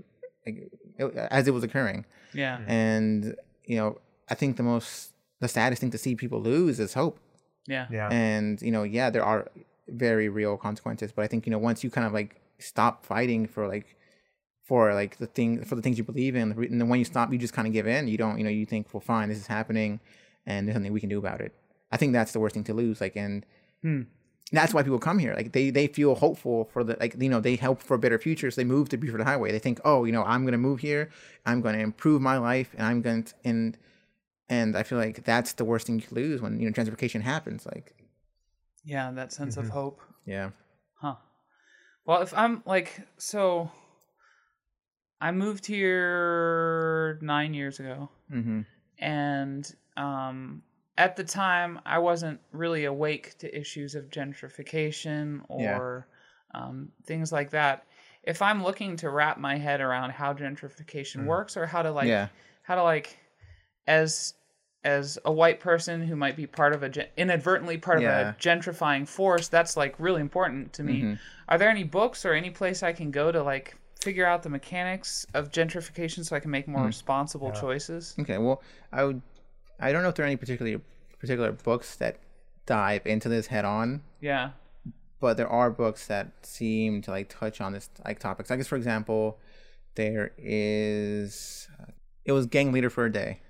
[0.46, 2.60] like, it, as it was occurring, yeah.
[2.66, 6.94] and you know, I think the most the saddest thing to see people lose is
[6.94, 7.20] hope,
[7.68, 7.88] Yeah.
[7.92, 8.10] Yeah.
[8.12, 9.48] and you know, yeah, there are
[9.88, 13.48] very real consequences, but I think you know once you kind of like stop fighting
[13.48, 13.96] for like
[14.64, 17.32] for like the thing for the things you believe in, and then when you stop,
[17.32, 18.08] you just kind of give in.
[18.08, 20.00] You don't, you know, you think, well, fine, this is happening,
[20.46, 21.54] and there's nothing we can do about it.
[21.92, 23.00] I think that's the worst thing to lose.
[23.00, 23.46] Like, and
[23.82, 24.02] Hmm.
[24.52, 25.34] that's why people come here.
[25.36, 28.20] Like, they they feel hopeful for the like, you know, they hope for a better
[28.20, 29.52] future, so they move to Buford Highway.
[29.54, 31.10] They think, oh, you know, I'm gonna move here,
[31.46, 33.78] I'm gonna improve my life, and I'm going to and
[34.50, 37.66] and I feel like that's the worst thing you lose when you know gentrification happens.
[37.66, 37.96] Like,
[38.84, 39.12] Yeah.
[39.12, 40.02] That sense of hope.
[40.26, 40.52] yeah,
[40.96, 41.16] Huh.
[42.06, 43.70] Well, if I'm like, so
[45.20, 48.62] I moved here nine years ago, mm-hmm.
[49.00, 50.62] and um,
[50.98, 55.78] at the time, I wasn't really awake to issues of gentrification Yeah.
[55.78, 56.08] or
[56.54, 57.86] um, things like that.
[58.24, 62.08] If I'm looking to wrap my head around how gentrification works or how to like,
[62.08, 62.28] yeah,
[62.64, 63.18] how to like,
[63.88, 64.34] as
[64.84, 68.20] as a white person who might be part of a gen- inadvertently part Yeah.
[68.22, 71.02] of a gentrifying force, that's like really important to me.
[71.02, 71.20] Mhm.
[71.50, 74.50] Are there any books or any place I can go to like figure out the
[74.50, 76.88] mechanics of gentrification so I can make more Hmm.
[76.88, 78.16] responsible choices?
[78.20, 78.62] Okay, well,
[78.94, 79.22] I would.
[79.80, 80.80] I don't know if there are any particular
[81.20, 82.18] particular books that
[82.66, 84.52] dive into this head on, Yeah.
[85.20, 88.52] but there are books that seem to like touch on this like topics.
[88.52, 89.40] I guess, for example,
[89.96, 91.68] there is.
[92.24, 93.42] It was Gang Leader for a Day.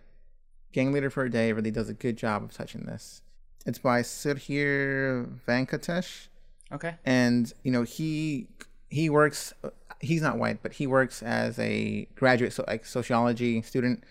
[0.78, 3.22] Gang Leader for a Day really does a good job of touching this.
[3.66, 6.28] It's by Sudhir Venkatesh.
[6.72, 6.96] Okay.
[7.06, 8.48] and you know he
[8.90, 9.54] he works
[10.02, 14.04] he's not white but he works as a graduate so like sociology student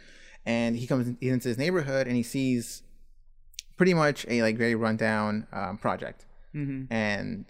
[0.47, 2.83] and he comes in- into his neighborhood and he sees
[3.77, 6.25] pretty much a like very rundown um, project
[6.55, 6.91] Mm-hmm.
[6.91, 7.45] and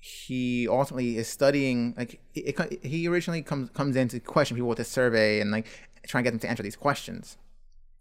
[0.00, 4.70] he ultimately is studying like it, it, he originally comes comes in to question people
[4.70, 5.66] with a survey and like
[6.06, 7.36] try and get them to answer these questions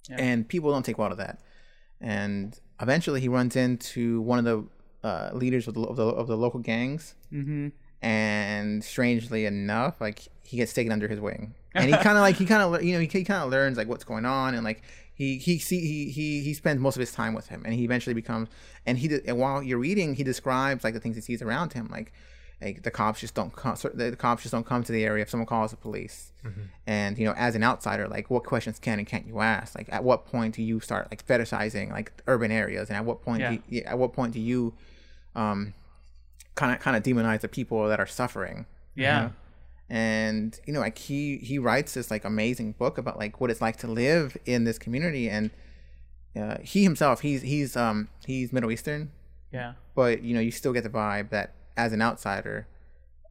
[0.09, 0.17] Yeah.
[0.19, 1.39] and people don't take well to that.
[2.01, 6.27] And eventually he runs into one of the uh, leaders of the, of the of
[6.27, 7.15] the local gangs.
[7.33, 7.69] Mm-hmm.
[8.01, 11.53] and strangely enough like he gets taken under his wing.
[11.73, 13.77] And he kind of like he kind of you know he, he kind of learns
[13.77, 14.53] like what's going on.
[14.55, 14.81] And like
[15.15, 17.63] he he see he, he he spends most of his time with him.
[17.65, 18.49] And he eventually becomes
[18.85, 21.87] and he and while you're reading he describes like the things he sees around him.
[21.91, 22.13] Like
[22.65, 25.29] like the cops just don't come the cops just don't come to the area if
[25.29, 26.31] someone calls the police.
[26.85, 29.75] And you know as an outsider like what questions can and can't you ask?
[29.77, 32.89] Like at what point do you start like fetishizing like urban areas?
[32.89, 33.51] And at what point Yeah.
[33.51, 34.73] do you, at what point do you
[35.35, 35.73] um
[36.55, 38.65] kind of kind of demonize the people that are suffering?
[38.95, 39.29] Yeah.
[39.89, 43.61] and you know like he he writes this like amazing book about like what it's
[43.61, 45.29] like to live in this community.
[45.29, 45.51] And
[46.39, 49.11] uh, he himself he's he's um he's middle eastern.
[49.51, 49.73] Yeah.
[49.95, 52.67] but you know you still get the vibe that as an outsider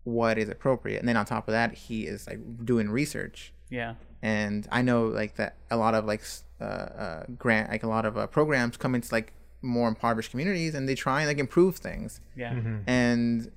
[0.05, 3.95] what is appropriate and then on top of that he is like doing research Yeah.
[4.23, 6.23] and i know like that a lot of like
[6.61, 10.75] uh, uh grant like a lot of uh, programs come into like more impoverished communities
[10.75, 12.55] and they try and like improve things Yeah.
[12.87, 13.51] and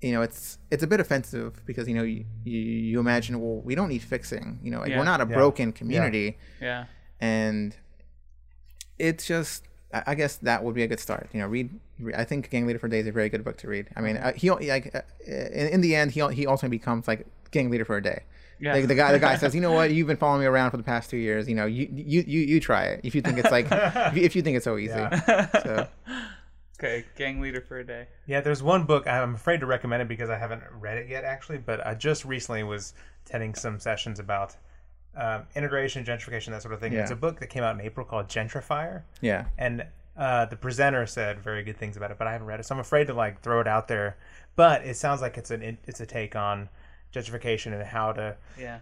[0.00, 3.60] you know it's it's a bit offensive because you know you, you, you imagine well
[3.60, 4.98] we don't need fixing you know like Yeah.
[4.98, 5.34] we're not a Yeah.
[5.36, 6.86] broken community Yeah.
[7.20, 7.76] and
[8.98, 11.28] it's just I I guess that would be a good start.
[11.32, 11.70] You know, read.
[11.98, 13.88] re- I think Gang Leader for a Day is a very good book to read.
[13.96, 17.26] I mean, uh, he like uh, in, in the end he he ultimately becomes like
[17.50, 18.24] Gang Leader for a Day.
[18.60, 18.74] Yeah.
[18.74, 19.90] Like the guy, the guy says, you know what?
[19.94, 21.48] You've been following me around for the past two years.
[21.48, 24.22] You know, you you you, you try it if you think it's like if you,
[24.22, 24.92] if you think it's so easy.
[25.62, 25.88] So
[26.78, 27.04] Okay.
[27.14, 28.06] Gang leader for a day.
[28.26, 31.24] Yeah, there's one book I'm afraid to recommend it because I haven't read it yet,
[31.24, 31.58] actually.
[31.58, 32.94] But I just recently was
[33.26, 34.56] attending some sessions about
[35.16, 36.92] um, integration, gentrification, that sort of thing.
[36.92, 37.02] Yeah.
[37.02, 39.84] It's a book that came out in April called Gentrifier, yeah, and
[40.16, 42.74] uh, the presenter said very good things about it, but I haven't read it, so
[42.74, 44.16] I'm afraid to like throw it out there.
[44.56, 46.68] But it sounds like it's an it's a take on
[47.14, 48.36] gentrification and how to.
[48.58, 48.80] Yeah.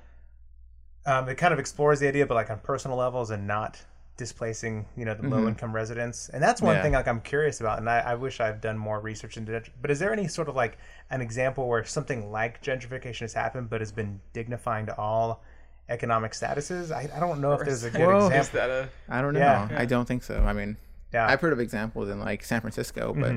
[1.07, 3.81] Um, it kind of explores the idea, but like on personal levels and not
[4.19, 6.29] displacing, you know, the low income residents.
[6.29, 6.83] And that's one Yeah.
[6.83, 9.71] thing like I'm curious about, and I, I wish I've done more research into it.
[9.81, 10.77] But is there any sort of like
[11.11, 15.43] an example where something like gentrification has happened, but has been dignifying to all
[15.89, 16.91] economic statuses?
[16.93, 18.41] I, I don't know if there's a good Well, example.
[18.41, 19.41] Is that a I don't know.
[19.41, 19.69] Yeah.
[19.77, 20.41] I don't think so.
[20.43, 20.77] I mean,
[21.13, 23.31] Yeah, I've heard of examples in like San Francisco, but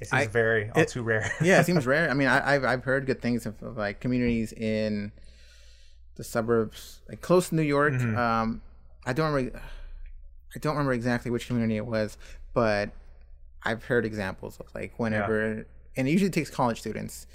[0.00, 1.30] it seems I- very all it- too rare.
[1.42, 2.10] yeah, it seems rare.
[2.10, 5.12] I mean, I, I've I've heard good things of, of like communities in
[6.16, 7.94] the suburbs, like close to New York.
[7.94, 8.62] Um,
[9.06, 9.60] I don't remember.
[10.54, 12.16] I don't remember exactly which community it was,
[12.52, 12.90] but
[13.64, 17.26] I've heard examples of like whenever, and it usually takes college students.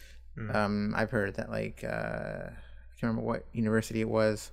[0.54, 1.88] Um, I've heard that like uh,
[2.48, 2.52] I
[3.00, 4.52] can't remember what university it was.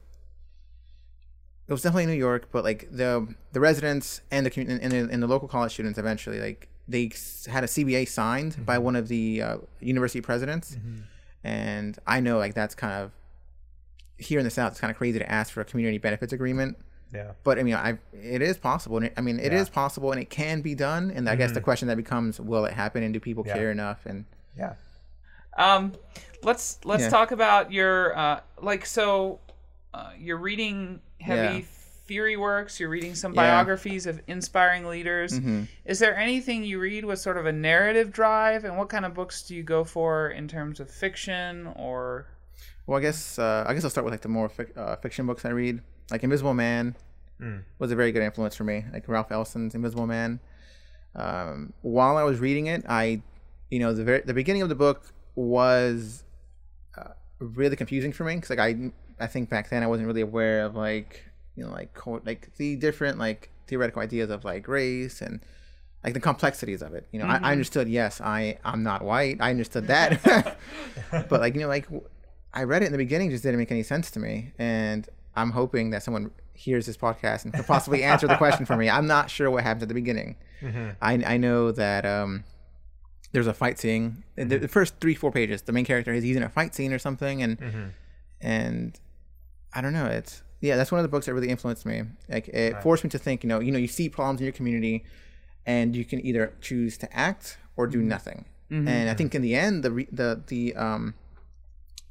[1.68, 5.12] It was definitely New York, but like the the residents and the community and the,
[5.12, 7.11] and the local college students eventually like they
[7.48, 8.64] had a CBA signed mm-hmm.
[8.64, 11.00] by one of the uh, university presidents, mm-hmm.
[11.42, 13.11] and I know like that's kind of
[14.18, 14.72] here in the South.
[14.72, 16.76] It's kind of crazy to ask for a community benefits agreement,
[17.12, 18.96] yeah, but I mean, I it is possible.
[18.96, 19.74] And it, I mean, it is Yeah.
[19.74, 21.11] possible, and it can be done.
[21.11, 21.64] And I guess the mm-hmm.
[21.64, 23.54] question that becomes, will it happen, and do people Yeah.
[23.54, 24.06] care enough?
[24.06, 24.24] And
[24.56, 24.74] yeah.
[25.57, 25.92] Um,
[26.42, 27.09] let's let's Yeah.
[27.11, 29.40] talk about your uh, like so.
[29.95, 31.64] Uh, you're reading heavy Yeah.
[32.07, 32.79] theory works.
[32.79, 33.40] You're reading some Yeah.
[33.42, 33.51] Mm-hmm.
[33.57, 35.40] biographies of inspiring leaders.
[35.87, 38.64] Is there anything you read with sort of a narrative drive?
[38.64, 42.27] And what kind of books do you go for in terms of fiction or?
[42.87, 45.27] Well, I guess uh, I guess I'll start with like the more fic- uh, fiction
[45.27, 45.81] books I read.
[46.11, 46.95] Like Invisible Man
[47.79, 48.85] was a very good influence for me.
[48.92, 50.40] Like Ralph Ellison's Invisible Man.
[51.14, 53.23] Um, while I was reading it, I,
[53.71, 56.25] you know, the very, the beginning of the book was
[56.96, 60.22] uh, really confusing for me because like I I think back then I wasn't really
[60.22, 64.66] aware of like you know like co- like the different like theoretical ideas of like
[64.66, 65.40] race and
[66.03, 67.07] like the complexities of it.
[67.12, 67.88] You know, I, I understood.
[67.88, 69.38] Yes, I I'm not white.
[69.40, 70.57] I understood that,
[71.11, 71.87] but like you know, like
[72.55, 75.51] I read it in the beginning, just didn't make any sense to me, and I'm
[75.51, 78.88] hoping that someone hears this podcast and could possibly answer the question for me.
[78.88, 80.37] I'm not sure what happens at the beginning.
[81.03, 82.44] I I know that um
[83.37, 84.25] there's a fight scene.
[84.37, 86.92] The, the first three four pages, the main character is he's in a fight scene
[86.92, 87.53] or something, and
[88.40, 88.99] and
[89.75, 90.07] I don't know.
[90.07, 92.03] It's yeah, that's one of the books that really influenced me.
[92.29, 93.42] Like it forced me to think.
[93.44, 95.05] You know, you know, you see problems in your community,
[95.66, 98.46] and you can either choose to act or do nothing.
[98.88, 101.14] And I think in the end, the re- the the um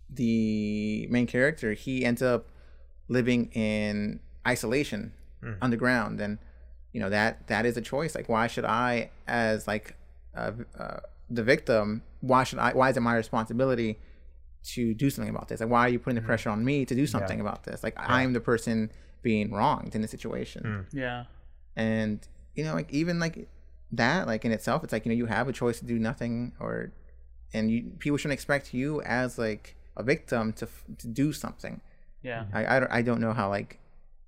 [0.10, 2.50] the main character he ends up
[3.08, 5.14] living in isolation
[5.62, 6.38] underground, and
[6.94, 8.16] you know that that is a choice.
[8.16, 9.96] Like, why should I, as like
[10.36, 12.74] uh, uh, the victim, why should I?
[12.74, 14.00] Why is it my responsibility?
[14.66, 15.60] to do something about this?
[15.60, 16.28] Like, why are you putting the mm-hmm.
[16.28, 17.84] pressure on me to do something about this?
[17.84, 20.64] Like, I'm the person being wronged in the situation.
[20.64, 20.86] Mm.
[20.92, 21.24] Yeah.
[21.76, 23.48] And, you know, like, even like
[23.92, 26.54] that, like in itself, it's like, you know, you have a choice to do nothing
[26.60, 26.92] or,
[27.54, 31.82] and you, people shouldn't expect you as like a victim to, to do something.
[32.24, 32.46] Yeah.
[32.54, 33.80] I, I, don't, I don't know how like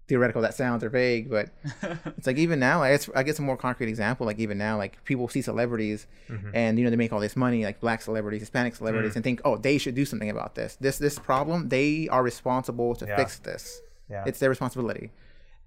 [0.07, 1.49] theoretical that sounds or vague, but
[2.17, 4.77] it's like even now, I guess, I guess a more concrete example, like even now,
[4.77, 6.07] like people see celebrities
[6.53, 9.41] and, you know, they make all this money, like black celebrities, Hispanic celebrities and think,
[9.43, 10.77] oh, they should do something about this.
[10.79, 13.15] This, this problem, they are responsible to Yeah.
[13.17, 13.81] fix this.
[14.09, 14.23] Yeah.
[14.25, 15.11] It's their responsibility.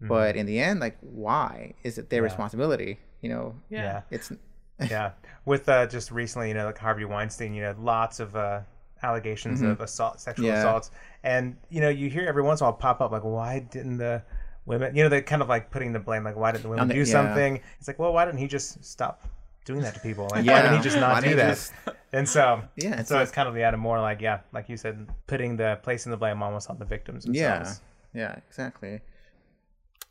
[0.00, 2.98] But in the end, like, why is it their responsibility?
[3.20, 4.02] You know, Yeah.
[4.10, 4.32] it's
[4.80, 5.10] yeah.
[5.44, 8.60] With uh, just recently, you know, like Harvey Weinstein, you know, lots of uh,
[9.02, 10.54] allegations of assault, sexual Mm-hmm.
[10.54, 10.60] Yeah.
[10.60, 10.90] assaults,
[11.22, 13.98] and you know, you hear every once in a while pop up like, why didn't
[13.98, 14.22] the
[14.66, 16.88] women, you know, they're kind of like putting the blame, like, why didn't the women
[16.88, 17.04] the- do yeah.
[17.06, 17.60] something?
[17.78, 19.22] It's like, well, why didn't he just stop
[19.64, 20.24] doing that to people?
[20.30, 21.48] Like, why didn't he just not do that?
[21.50, 21.72] just-
[22.12, 24.68] And so, Yeah, it's so like- it's kind of the added more like, yeah, like
[24.68, 27.80] you said, putting the placing the blame almost on the victims Themselves.
[28.12, 29.00] Yeah, yeah, exactly.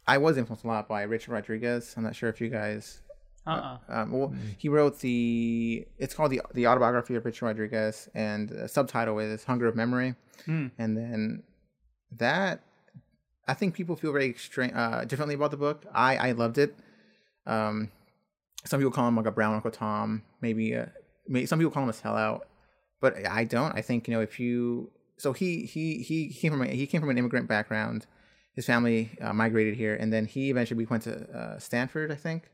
[0.08, 1.93] I was influenced a lot by Richard Rodriguez.
[1.97, 3.02] I'm not sure if you guys.
[3.49, 3.77] Uh-uh.
[4.01, 5.85] Um, well, he wrote the.
[5.97, 10.15] It's called the the autobiography of Richard Rodriguez, and the subtitle is "Hunger of Memory."
[10.77, 11.43] And then
[12.17, 12.62] that,
[13.47, 15.85] I think people feel very extra- uh, differently about the book.
[15.93, 16.75] I I loved it.
[17.45, 17.91] Um,
[18.65, 20.23] some people call him like a brown Uncle Tom.
[20.41, 20.85] Maybe, uh,
[21.27, 22.41] maybe some people call him a sellout,
[23.01, 23.73] but I don't.
[23.75, 24.91] I think you know if you.
[25.17, 28.05] So he he he came from a, he came from an immigrant background.
[28.55, 32.49] His family uh, migrated here, and then he eventually went to uh, Stanford, I think.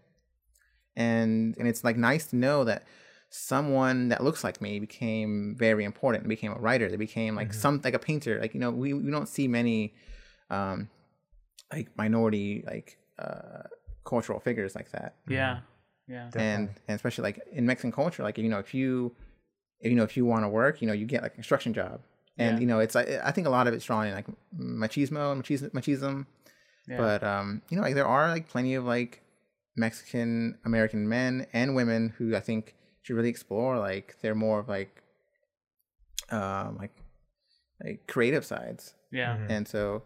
[0.96, 2.84] And and it's like nice to know that
[3.30, 6.28] someone that looks like me became very important.
[6.28, 6.90] Became a writer.
[6.90, 8.40] They became like some like a painter.
[8.40, 9.94] Like you know we we don't see many,
[10.50, 10.90] um,
[11.74, 13.64] like minority like uh
[14.06, 15.60] cultural figures like that Yeah.
[16.08, 16.30] Yeah.
[16.36, 19.16] and and especially like in Mexican culture, like you know, if you
[19.80, 21.74] if, you know if you want to work, you know, you get like a construction
[21.74, 22.02] job,
[22.38, 22.62] and Yeah.
[22.62, 24.28] you know, it's like I think a lot of it's drawn in like
[24.58, 26.26] machismo and machismo, machismo.
[26.88, 26.98] Yeah.
[26.98, 29.24] But um, you know, like there are like plenty of like
[29.76, 34.68] Mexican American men and women who I think should really explore like they're more of
[34.70, 35.04] like
[36.32, 36.92] um like
[37.84, 39.38] like creative sides, Yeah.
[39.50, 40.04] and so.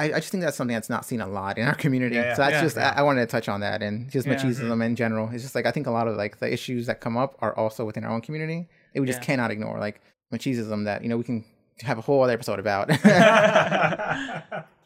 [0.00, 2.14] I, I just think that's something that's not seen a lot in our community.
[2.14, 2.34] Yeah, yeah.
[2.34, 2.62] so that's Yeah.
[2.62, 4.36] just I, I wanted to touch on that and just Yeah.
[4.36, 5.28] machismo in general.
[5.32, 7.52] It's just like I think a lot of like the issues that come up are
[7.56, 8.68] also within our own community.
[8.94, 9.24] That we just Yeah.
[9.26, 10.00] cannot ignore, like
[10.32, 11.44] machismo that you know we can
[11.80, 12.90] have a whole other episode about.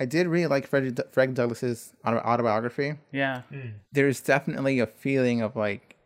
[0.00, 2.94] I did really like Fred, Fred Douglass's autobiography.
[3.12, 3.42] Yeah.
[3.50, 3.68] Hmm.
[3.92, 5.96] There's definitely a feeling of like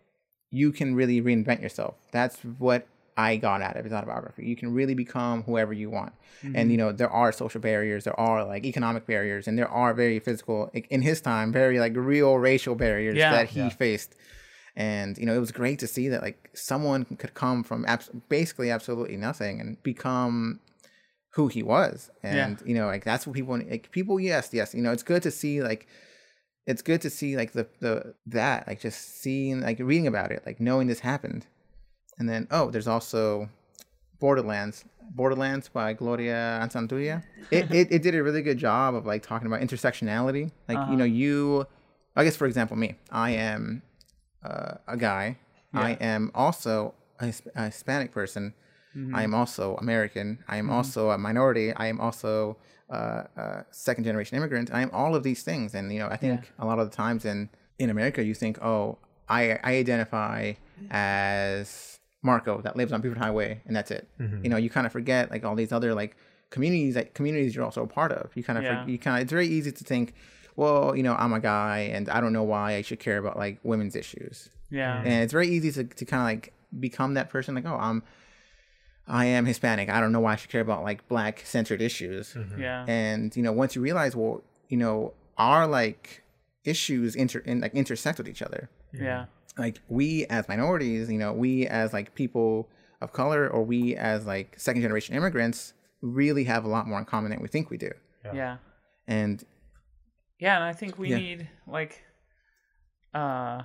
[0.51, 1.95] you can really reinvent yourself.
[2.11, 4.47] That's what I got out of his autobiography.
[4.47, 6.13] You can really become whoever you want.
[6.43, 6.77] And you mm-hmm.
[6.77, 10.71] know, there are social barriers, there are like economic barriers, and there are very physical
[10.91, 13.33] in his time, very like real racial barriers Yeah.
[13.33, 13.69] that he Yeah.
[13.71, 14.15] faced.
[14.77, 18.11] And you know, it was great to see that like someone could come from abs-
[18.29, 20.61] basically absolutely nothing and become
[21.35, 22.11] who he was.
[22.23, 25.23] And you know, like that's what people like people yes, yes, you know, it's good
[25.25, 25.87] to see like
[26.67, 30.43] it's good to see like the the that like just seeing like reading about it,
[30.47, 31.47] like knowing this happened.
[32.19, 33.49] And then oh, there's also
[34.21, 34.85] Borderlands.
[35.11, 37.23] Borderlands by Gloria Anzaldúa.
[37.51, 40.53] It, it it did a really good job of like talking about intersectionality.
[40.69, 41.67] Like you know, you
[42.15, 42.95] I guess for example, me.
[43.11, 43.83] I am
[44.45, 45.39] uh, a guy.
[45.73, 48.55] I am also a, a Hispanic person.
[48.95, 49.17] I mm-hmm.
[49.17, 50.39] am also American.
[50.49, 50.75] I am mm-hmm.
[50.75, 51.73] also a minority.
[51.73, 52.57] I am also
[52.91, 54.71] uh, a second generation immigrant.
[54.73, 56.97] I am all of these things, and you know, I think a lot of the
[56.97, 60.53] times in in America, you think, oh, I I identify
[60.91, 64.09] as Marco that lives on Buford Highway, and that's it.
[64.21, 64.45] Mm-hmm.
[64.45, 66.17] You know, you kind of forget like all these other like
[66.51, 68.31] communities that communities you're also a part of.
[68.37, 68.87] You kind of Yeah.
[68.87, 70.15] you kind of it's very easy to think,
[70.55, 73.37] well, you know, I'm a guy, and I don't know why I should care about
[73.37, 74.99] like women's issues Yeah.
[74.99, 78.03] and it's very easy to, to kind of like become that person like oh i'm
[79.07, 82.37] i am hispanic i don't know why i should care about like black centered issues
[82.59, 82.85] Yeah.
[82.89, 86.23] and you know once you realize well you know our like
[86.65, 89.27] issues inter in, like intersect with each other Yeah.
[89.59, 92.69] like we as minorities you know we as like people
[93.03, 97.05] of color or we as like second generation immigrants really have a lot more in
[97.05, 97.91] common than we think we do
[98.33, 98.57] Yeah.
[99.07, 99.45] and
[100.39, 101.17] Yeah, and I think we Yeah.
[101.19, 102.03] need like
[103.13, 103.63] uh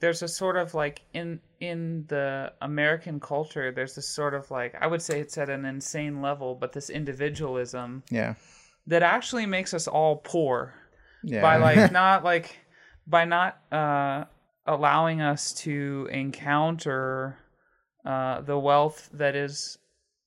[0.00, 4.74] there's a sort of like in in the American culture there's this sort of like
[4.80, 8.34] I would say it's at an insane level, but this individualism yeah.
[8.86, 10.74] that actually makes us all poor
[11.24, 11.42] yeah.
[11.42, 12.56] by like not like
[13.06, 14.24] by not uh
[14.66, 17.38] allowing us to encounter
[18.04, 19.78] uh the wealth that is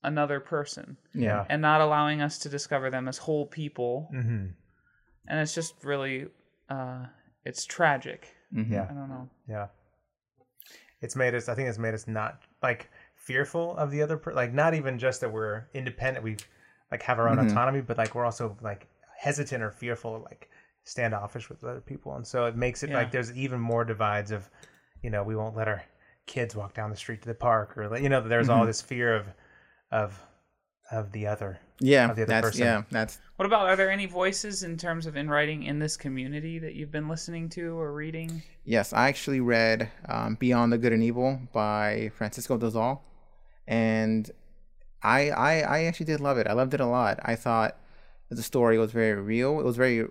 [0.03, 0.97] another person.
[1.13, 1.45] Yeah.
[1.49, 4.07] And not allowing us to discover them as whole people.
[4.11, 4.47] Hmm
[5.29, 6.25] and it's just really
[6.69, 7.05] uh
[7.45, 8.69] it's tragic Mhm.
[8.71, 8.87] Yeah.
[8.89, 9.67] i don't know Yeah.
[11.01, 11.47] It's made us.
[11.47, 14.17] I think it's made us not like fearful of the other.
[14.17, 16.23] Per- like not even just that we're independent.
[16.25, 16.35] We
[16.91, 17.51] like have our own Mhm.
[17.51, 18.87] autonomy, but like we're also like
[19.17, 20.49] hesitant or fearful, like
[20.83, 22.97] standoffish with other people, and so it makes it Yeah.
[22.97, 24.49] like there's even more divides of,
[25.01, 25.83] you know, we won't let our
[26.25, 28.81] kids walk down the street to the park, or like, you know, there's all this
[28.81, 29.27] fear of,
[29.91, 30.21] of,
[30.91, 31.59] of the other.
[31.81, 32.61] Yeah of the other that's person.
[32.65, 35.95] yeah that's what about are there any voices in terms of in writing in this
[35.95, 40.77] community that you've been listening to or reading Yes, I actually read um, Beyond the
[40.77, 42.99] Good and Evil by Francisco Dozal,
[43.67, 44.29] and
[45.01, 46.45] I, I I actually did love it.
[46.45, 47.19] I loved it a lot.
[47.23, 47.77] I thought
[48.29, 49.59] the story was very real.
[49.59, 50.05] It was very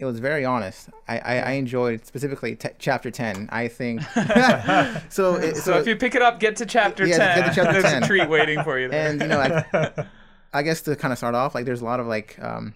[0.00, 0.88] it was very honest.
[1.06, 3.48] I I, I enjoyed specifically t- chapter ten.
[3.52, 4.02] I think
[5.10, 5.36] so.
[5.36, 7.38] It, So, if you pick it up, get to chapter Yeah, ten.
[7.38, 8.02] get to chapter There's 10.
[8.02, 9.10] a treat waiting for you there.
[9.10, 9.96] and you know like
[10.52, 12.74] i guess to kind of start off like there's a lot of like um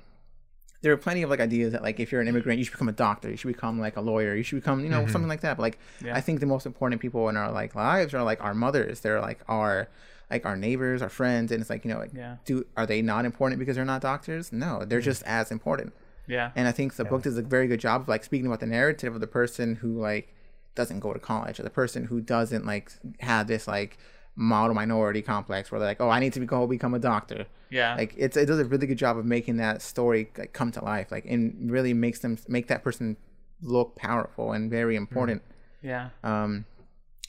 [0.83, 2.89] there are plenty of like ideas that like if you're an immigrant you should become
[2.89, 5.41] a doctor you should become like a lawyer you should become you know something like
[5.41, 6.15] that but like Yeah.
[6.17, 9.21] i think the most important people in our like lives are like our mothers they're
[9.21, 9.89] like our
[10.31, 12.37] like our neighbors our friends and it's like you know like Yeah.
[12.45, 15.93] do are they not important because they're not doctors no they're just as important
[16.29, 16.51] yeah.
[16.57, 18.67] and I think the book does a very good job of like speaking about the
[18.67, 20.35] narrative of the person who like
[20.75, 23.97] doesn't go to college or the person who doesn't like have this like
[24.37, 27.47] model minority complex where they're like, oh, I need to go become a doctor.
[27.71, 27.97] Yeah.
[27.97, 30.85] Like it's it does a really good job of making that story like come to
[30.85, 33.17] life, like and really makes them make that person
[33.63, 35.43] look powerful and very important.
[35.83, 36.11] yeah.
[36.23, 36.67] Um,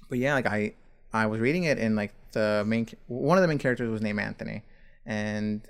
[0.09, 0.73] but yeah, like I
[1.13, 4.19] I was reading it and like the main one of the main characters was named
[4.19, 4.63] Anthony,
[5.05, 5.67] and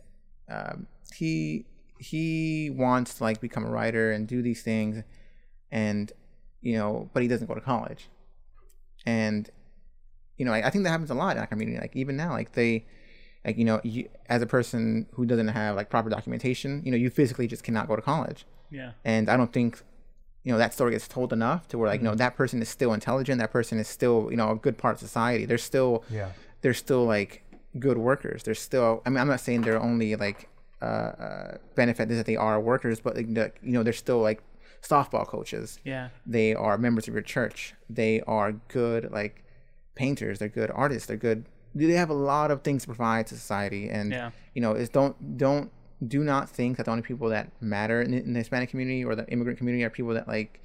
[0.49, 1.65] um, he
[1.99, 5.03] he wants to like become a writer and do these things,
[5.71, 6.11] and
[6.61, 8.09] you know, but he doesn't go to college,
[9.05, 9.49] and
[10.37, 11.79] you know, I, I think that happens a lot in our community.
[11.79, 12.85] Like even now, like they.
[13.45, 16.97] Like you know, you, as a person who doesn't have like proper documentation, you know,
[16.97, 18.91] you physically just cannot go to college Yeah.
[19.05, 19.81] and I don't think
[20.43, 22.67] you know that story gets told enough to where like you know that person is
[22.67, 25.45] still intelligent, that person is still you know a good part of society.
[25.45, 26.31] They're still Yeah.
[26.61, 27.43] they're still like
[27.79, 28.43] good workers.
[28.43, 30.49] They're still I mean I'm not saying they're only like
[30.81, 34.19] uh, uh benefit is that they are workers, but like the, you know they're still
[34.19, 34.41] like
[34.81, 35.79] softball coaches.
[35.85, 36.09] Yeah.
[36.25, 37.75] They are members of your church.
[37.89, 39.43] They are good like
[39.97, 40.39] painters.
[40.39, 41.07] They're good artists.
[41.07, 41.45] They're good.
[41.75, 44.31] They have a lot of things to provide to society, and Yeah.
[44.55, 45.71] you know, is don't don't
[46.15, 49.15] do not think that the only people that matter in, in the Hispanic community or
[49.15, 50.61] the immigrant community are people that like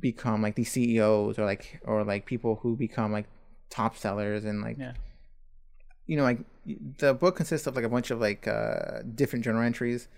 [0.00, 3.26] become like these CEOs or like or like people who become like
[3.70, 4.92] top sellers and like Yeah.
[6.06, 6.40] you know like
[6.98, 10.08] the book consists of like a bunch of like uh different journal entries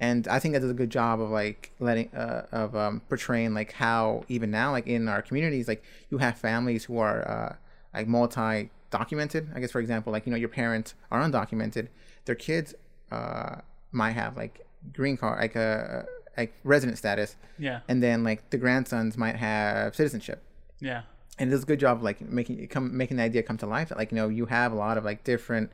[0.00, 3.52] and I think that does a good job of like letting uh, of um, portraying
[3.54, 7.56] like how even now like in our communities like you have families who are uh,
[7.94, 11.88] like multi documented I guess for example like you know your parents are undocumented
[12.24, 12.74] their kids
[13.10, 13.56] uh,
[13.92, 17.80] might have like green card like a like resident status Yeah.
[17.88, 20.42] and then like the grandsons might have citizenship
[20.80, 21.02] Yeah.
[21.38, 23.58] and it does a good job of like making it come making the idea come
[23.58, 25.70] to life that like you know you have a lot of like different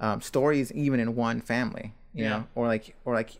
[0.00, 2.30] um, stories even in one family you Yeah.
[2.30, 3.30] know or like or like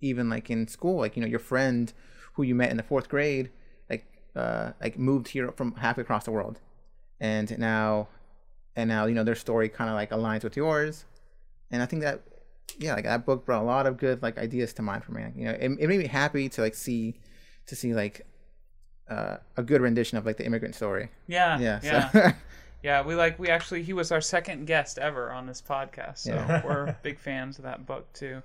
[0.00, 1.92] even like in school like you know your friend
[2.34, 3.50] who you met in the fourth grade
[3.90, 4.04] like
[4.34, 6.60] uh like moved here from halfway across the world
[7.24, 8.08] and now
[8.76, 11.04] and now you know their story kind of like aligns with yours
[11.70, 12.16] and i think that
[12.78, 15.24] yeah like that book brought a lot of good like ideas to mind for me
[15.36, 17.14] you know it, it made me happy to like see
[17.66, 18.26] to see like
[19.08, 21.58] uh, a good rendition of like the immigrant story Yeah.
[21.58, 22.10] yeah Yeah.
[22.10, 22.30] so
[22.82, 26.34] Yeah, we like we actually he was our second guest ever on this podcast, so
[26.34, 26.62] Yeah.
[26.66, 28.42] we're big fans of that book too.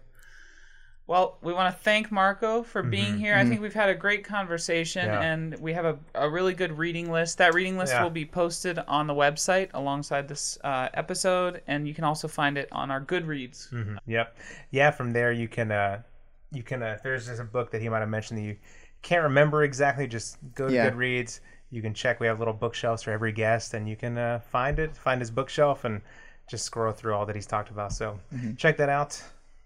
[1.10, 3.34] Well, we want to thank Marco for being here.
[3.34, 5.20] I think we've had a great conversation, Yeah.
[5.22, 7.40] and we have a, a really good reading list.
[7.40, 8.04] That reading list Yeah.
[8.04, 12.60] will be posted on the website alongside this uh, episode, and you can also find
[12.60, 13.72] it on our Goodreads.
[13.74, 13.98] Mhm.
[14.06, 14.38] Yep.
[14.70, 14.92] Yeah.
[14.92, 16.04] From there, you can uh,
[16.52, 18.58] you can uh, there's just a book that he might have mentioned that you
[19.02, 20.92] can't remember exactly, just go to Yeah.
[20.92, 21.40] Goodreads.
[21.72, 22.20] You can check.
[22.20, 25.32] We have little bookshelves for every guest, and you can uh, find it, find his
[25.32, 26.02] bookshelf, and
[26.48, 27.94] just scroll through all that he's talked about.
[27.94, 28.54] So Mm-hmm.
[28.58, 29.20] check that out.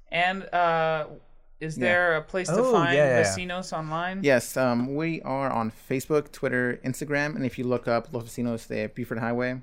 [0.10, 0.44] And
[1.64, 3.24] uh, is there a place to Oh, find yeah, yeah.
[3.24, 4.22] Vecinos online?
[4.24, 8.68] Yes, um, we are on Facebook, Twitter, Instagram, and if you look up Los Vecinos
[8.68, 9.61] de Buford Highway,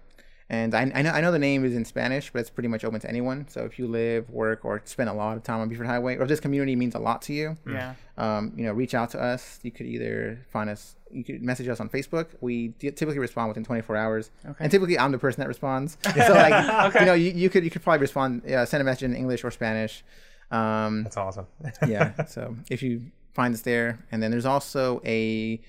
[0.49, 2.83] and I, I know I know the name is in Spanish, but it's pretty much
[2.85, 3.47] open to anyone.
[3.49, 6.23] So if you live, work, or spend a lot of time on Buford Highway, or
[6.23, 7.95] if this community means a lot to you, Yeah.
[8.19, 9.61] um, you know, reach out to us.
[9.63, 12.27] You could either find us, you could message us on Facebook.
[12.41, 14.57] We typically respond within 24 hours, Okay.
[14.59, 15.97] and typically I'm the person that responds.
[16.27, 19.05] So like, you know, you, you could you could probably respond, yeah, send a message
[19.05, 20.03] in English or Spanish.
[20.51, 21.47] Um, That's awesome.
[21.87, 22.25] yeah.
[22.25, 23.03] So if you
[23.35, 25.61] find us there, and then there's also a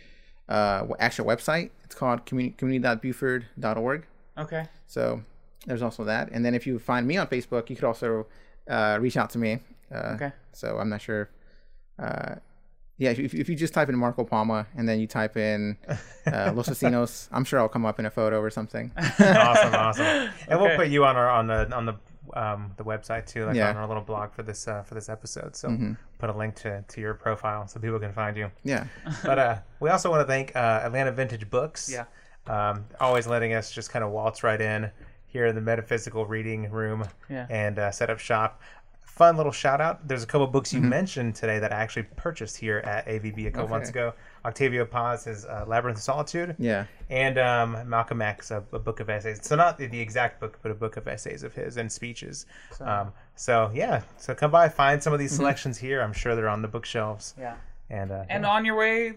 [0.50, 1.70] uh, actual website.
[1.84, 4.06] It's called communi- community.buford.org.
[4.38, 4.66] Okay.
[4.88, 5.22] So
[5.66, 6.30] there's also that.
[6.32, 8.28] And then if you find me on Facebook, you could also
[8.70, 9.60] uh, reach out to me.
[9.94, 10.32] Uh, Okay.
[10.54, 11.30] So I'm not sure.
[12.00, 12.36] Uh,
[12.98, 15.76] yeah, if you, if you just type in Marco Palma and then you type in
[16.28, 18.92] uh, Los Vecinos, I'm sure I'll come up in a photo or something.
[18.98, 20.30] awesome, awesome.
[20.48, 21.96] And we'll put you on our on the on the
[22.36, 23.70] um, the website too, like Yeah.
[23.70, 25.56] on our little blog for this uh, for this episode.
[25.56, 25.94] So Mm-hmm.
[26.20, 28.52] put a link to to your profile so people can find you.
[28.64, 28.86] Yeah.
[29.24, 31.90] But uh, we also want to thank uh, Atlanta Vintage Books.
[31.92, 32.06] Yeah.
[32.48, 34.90] Um, always letting us just kind of waltz right in
[35.28, 37.46] here in the metaphysical reading room Yeah.
[37.50, 38.62] and uh, set up shop.
[39.02, 40.08] Fun little shout out.
[40.08, 40.90] There's a couple books you Mm-hmm.
[40.90, 43.72] mentioned today that I actually purchased here at AVB a couple Okay.
[43.72, 44.14] months ago.
[44.46, 46.86] Octavio Paz's uh, Labyrinth of Solitude Yeah.
[47.10, 49.40] and um, Malcolm X, a, a book of essays.
[49.46, 52.46] So not the, the exact book, but a book of essays of his and speeches.
[52.76, 55.38] So, um, so yeah, so come by, find some of these Mm-hmm.
[55.42, 56.02] selections here.
[56.02, 57.36] I'm sure they're on the bookshelves.
[57.40, 57.56] Yeah.
[57.90, 58.50] And uh, And yeah.
[58.50, 59.14] on your way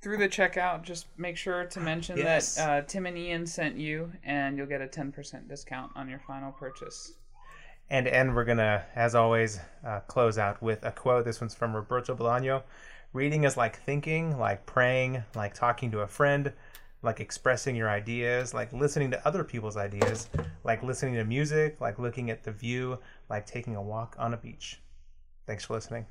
[0.00, 2.56] through the checkout, just make sure to mention Yes.
[2.56, 6.20] that uh, Tim and Ian sent you, and you'll get a 10% discount on your
[6.20, 7.14] final purchase.
[7.90, 11.24] And to end, we're gonna, as always, uh, close out with a quote.
[11.24, 12.62] This one's from Roberto Bolaño.
[13.14, 16.52] Reading is like thinking, like praying, like talking to a friend,
[17.02, 20.28] like expressing your ideas, like listening to other people's ideas,
[20.62, 22.98] like listening to music, like looking at the view,
[23.30, 24.82] like taking a walk on a beach.
[25.46, 26.04] Thanks for listening.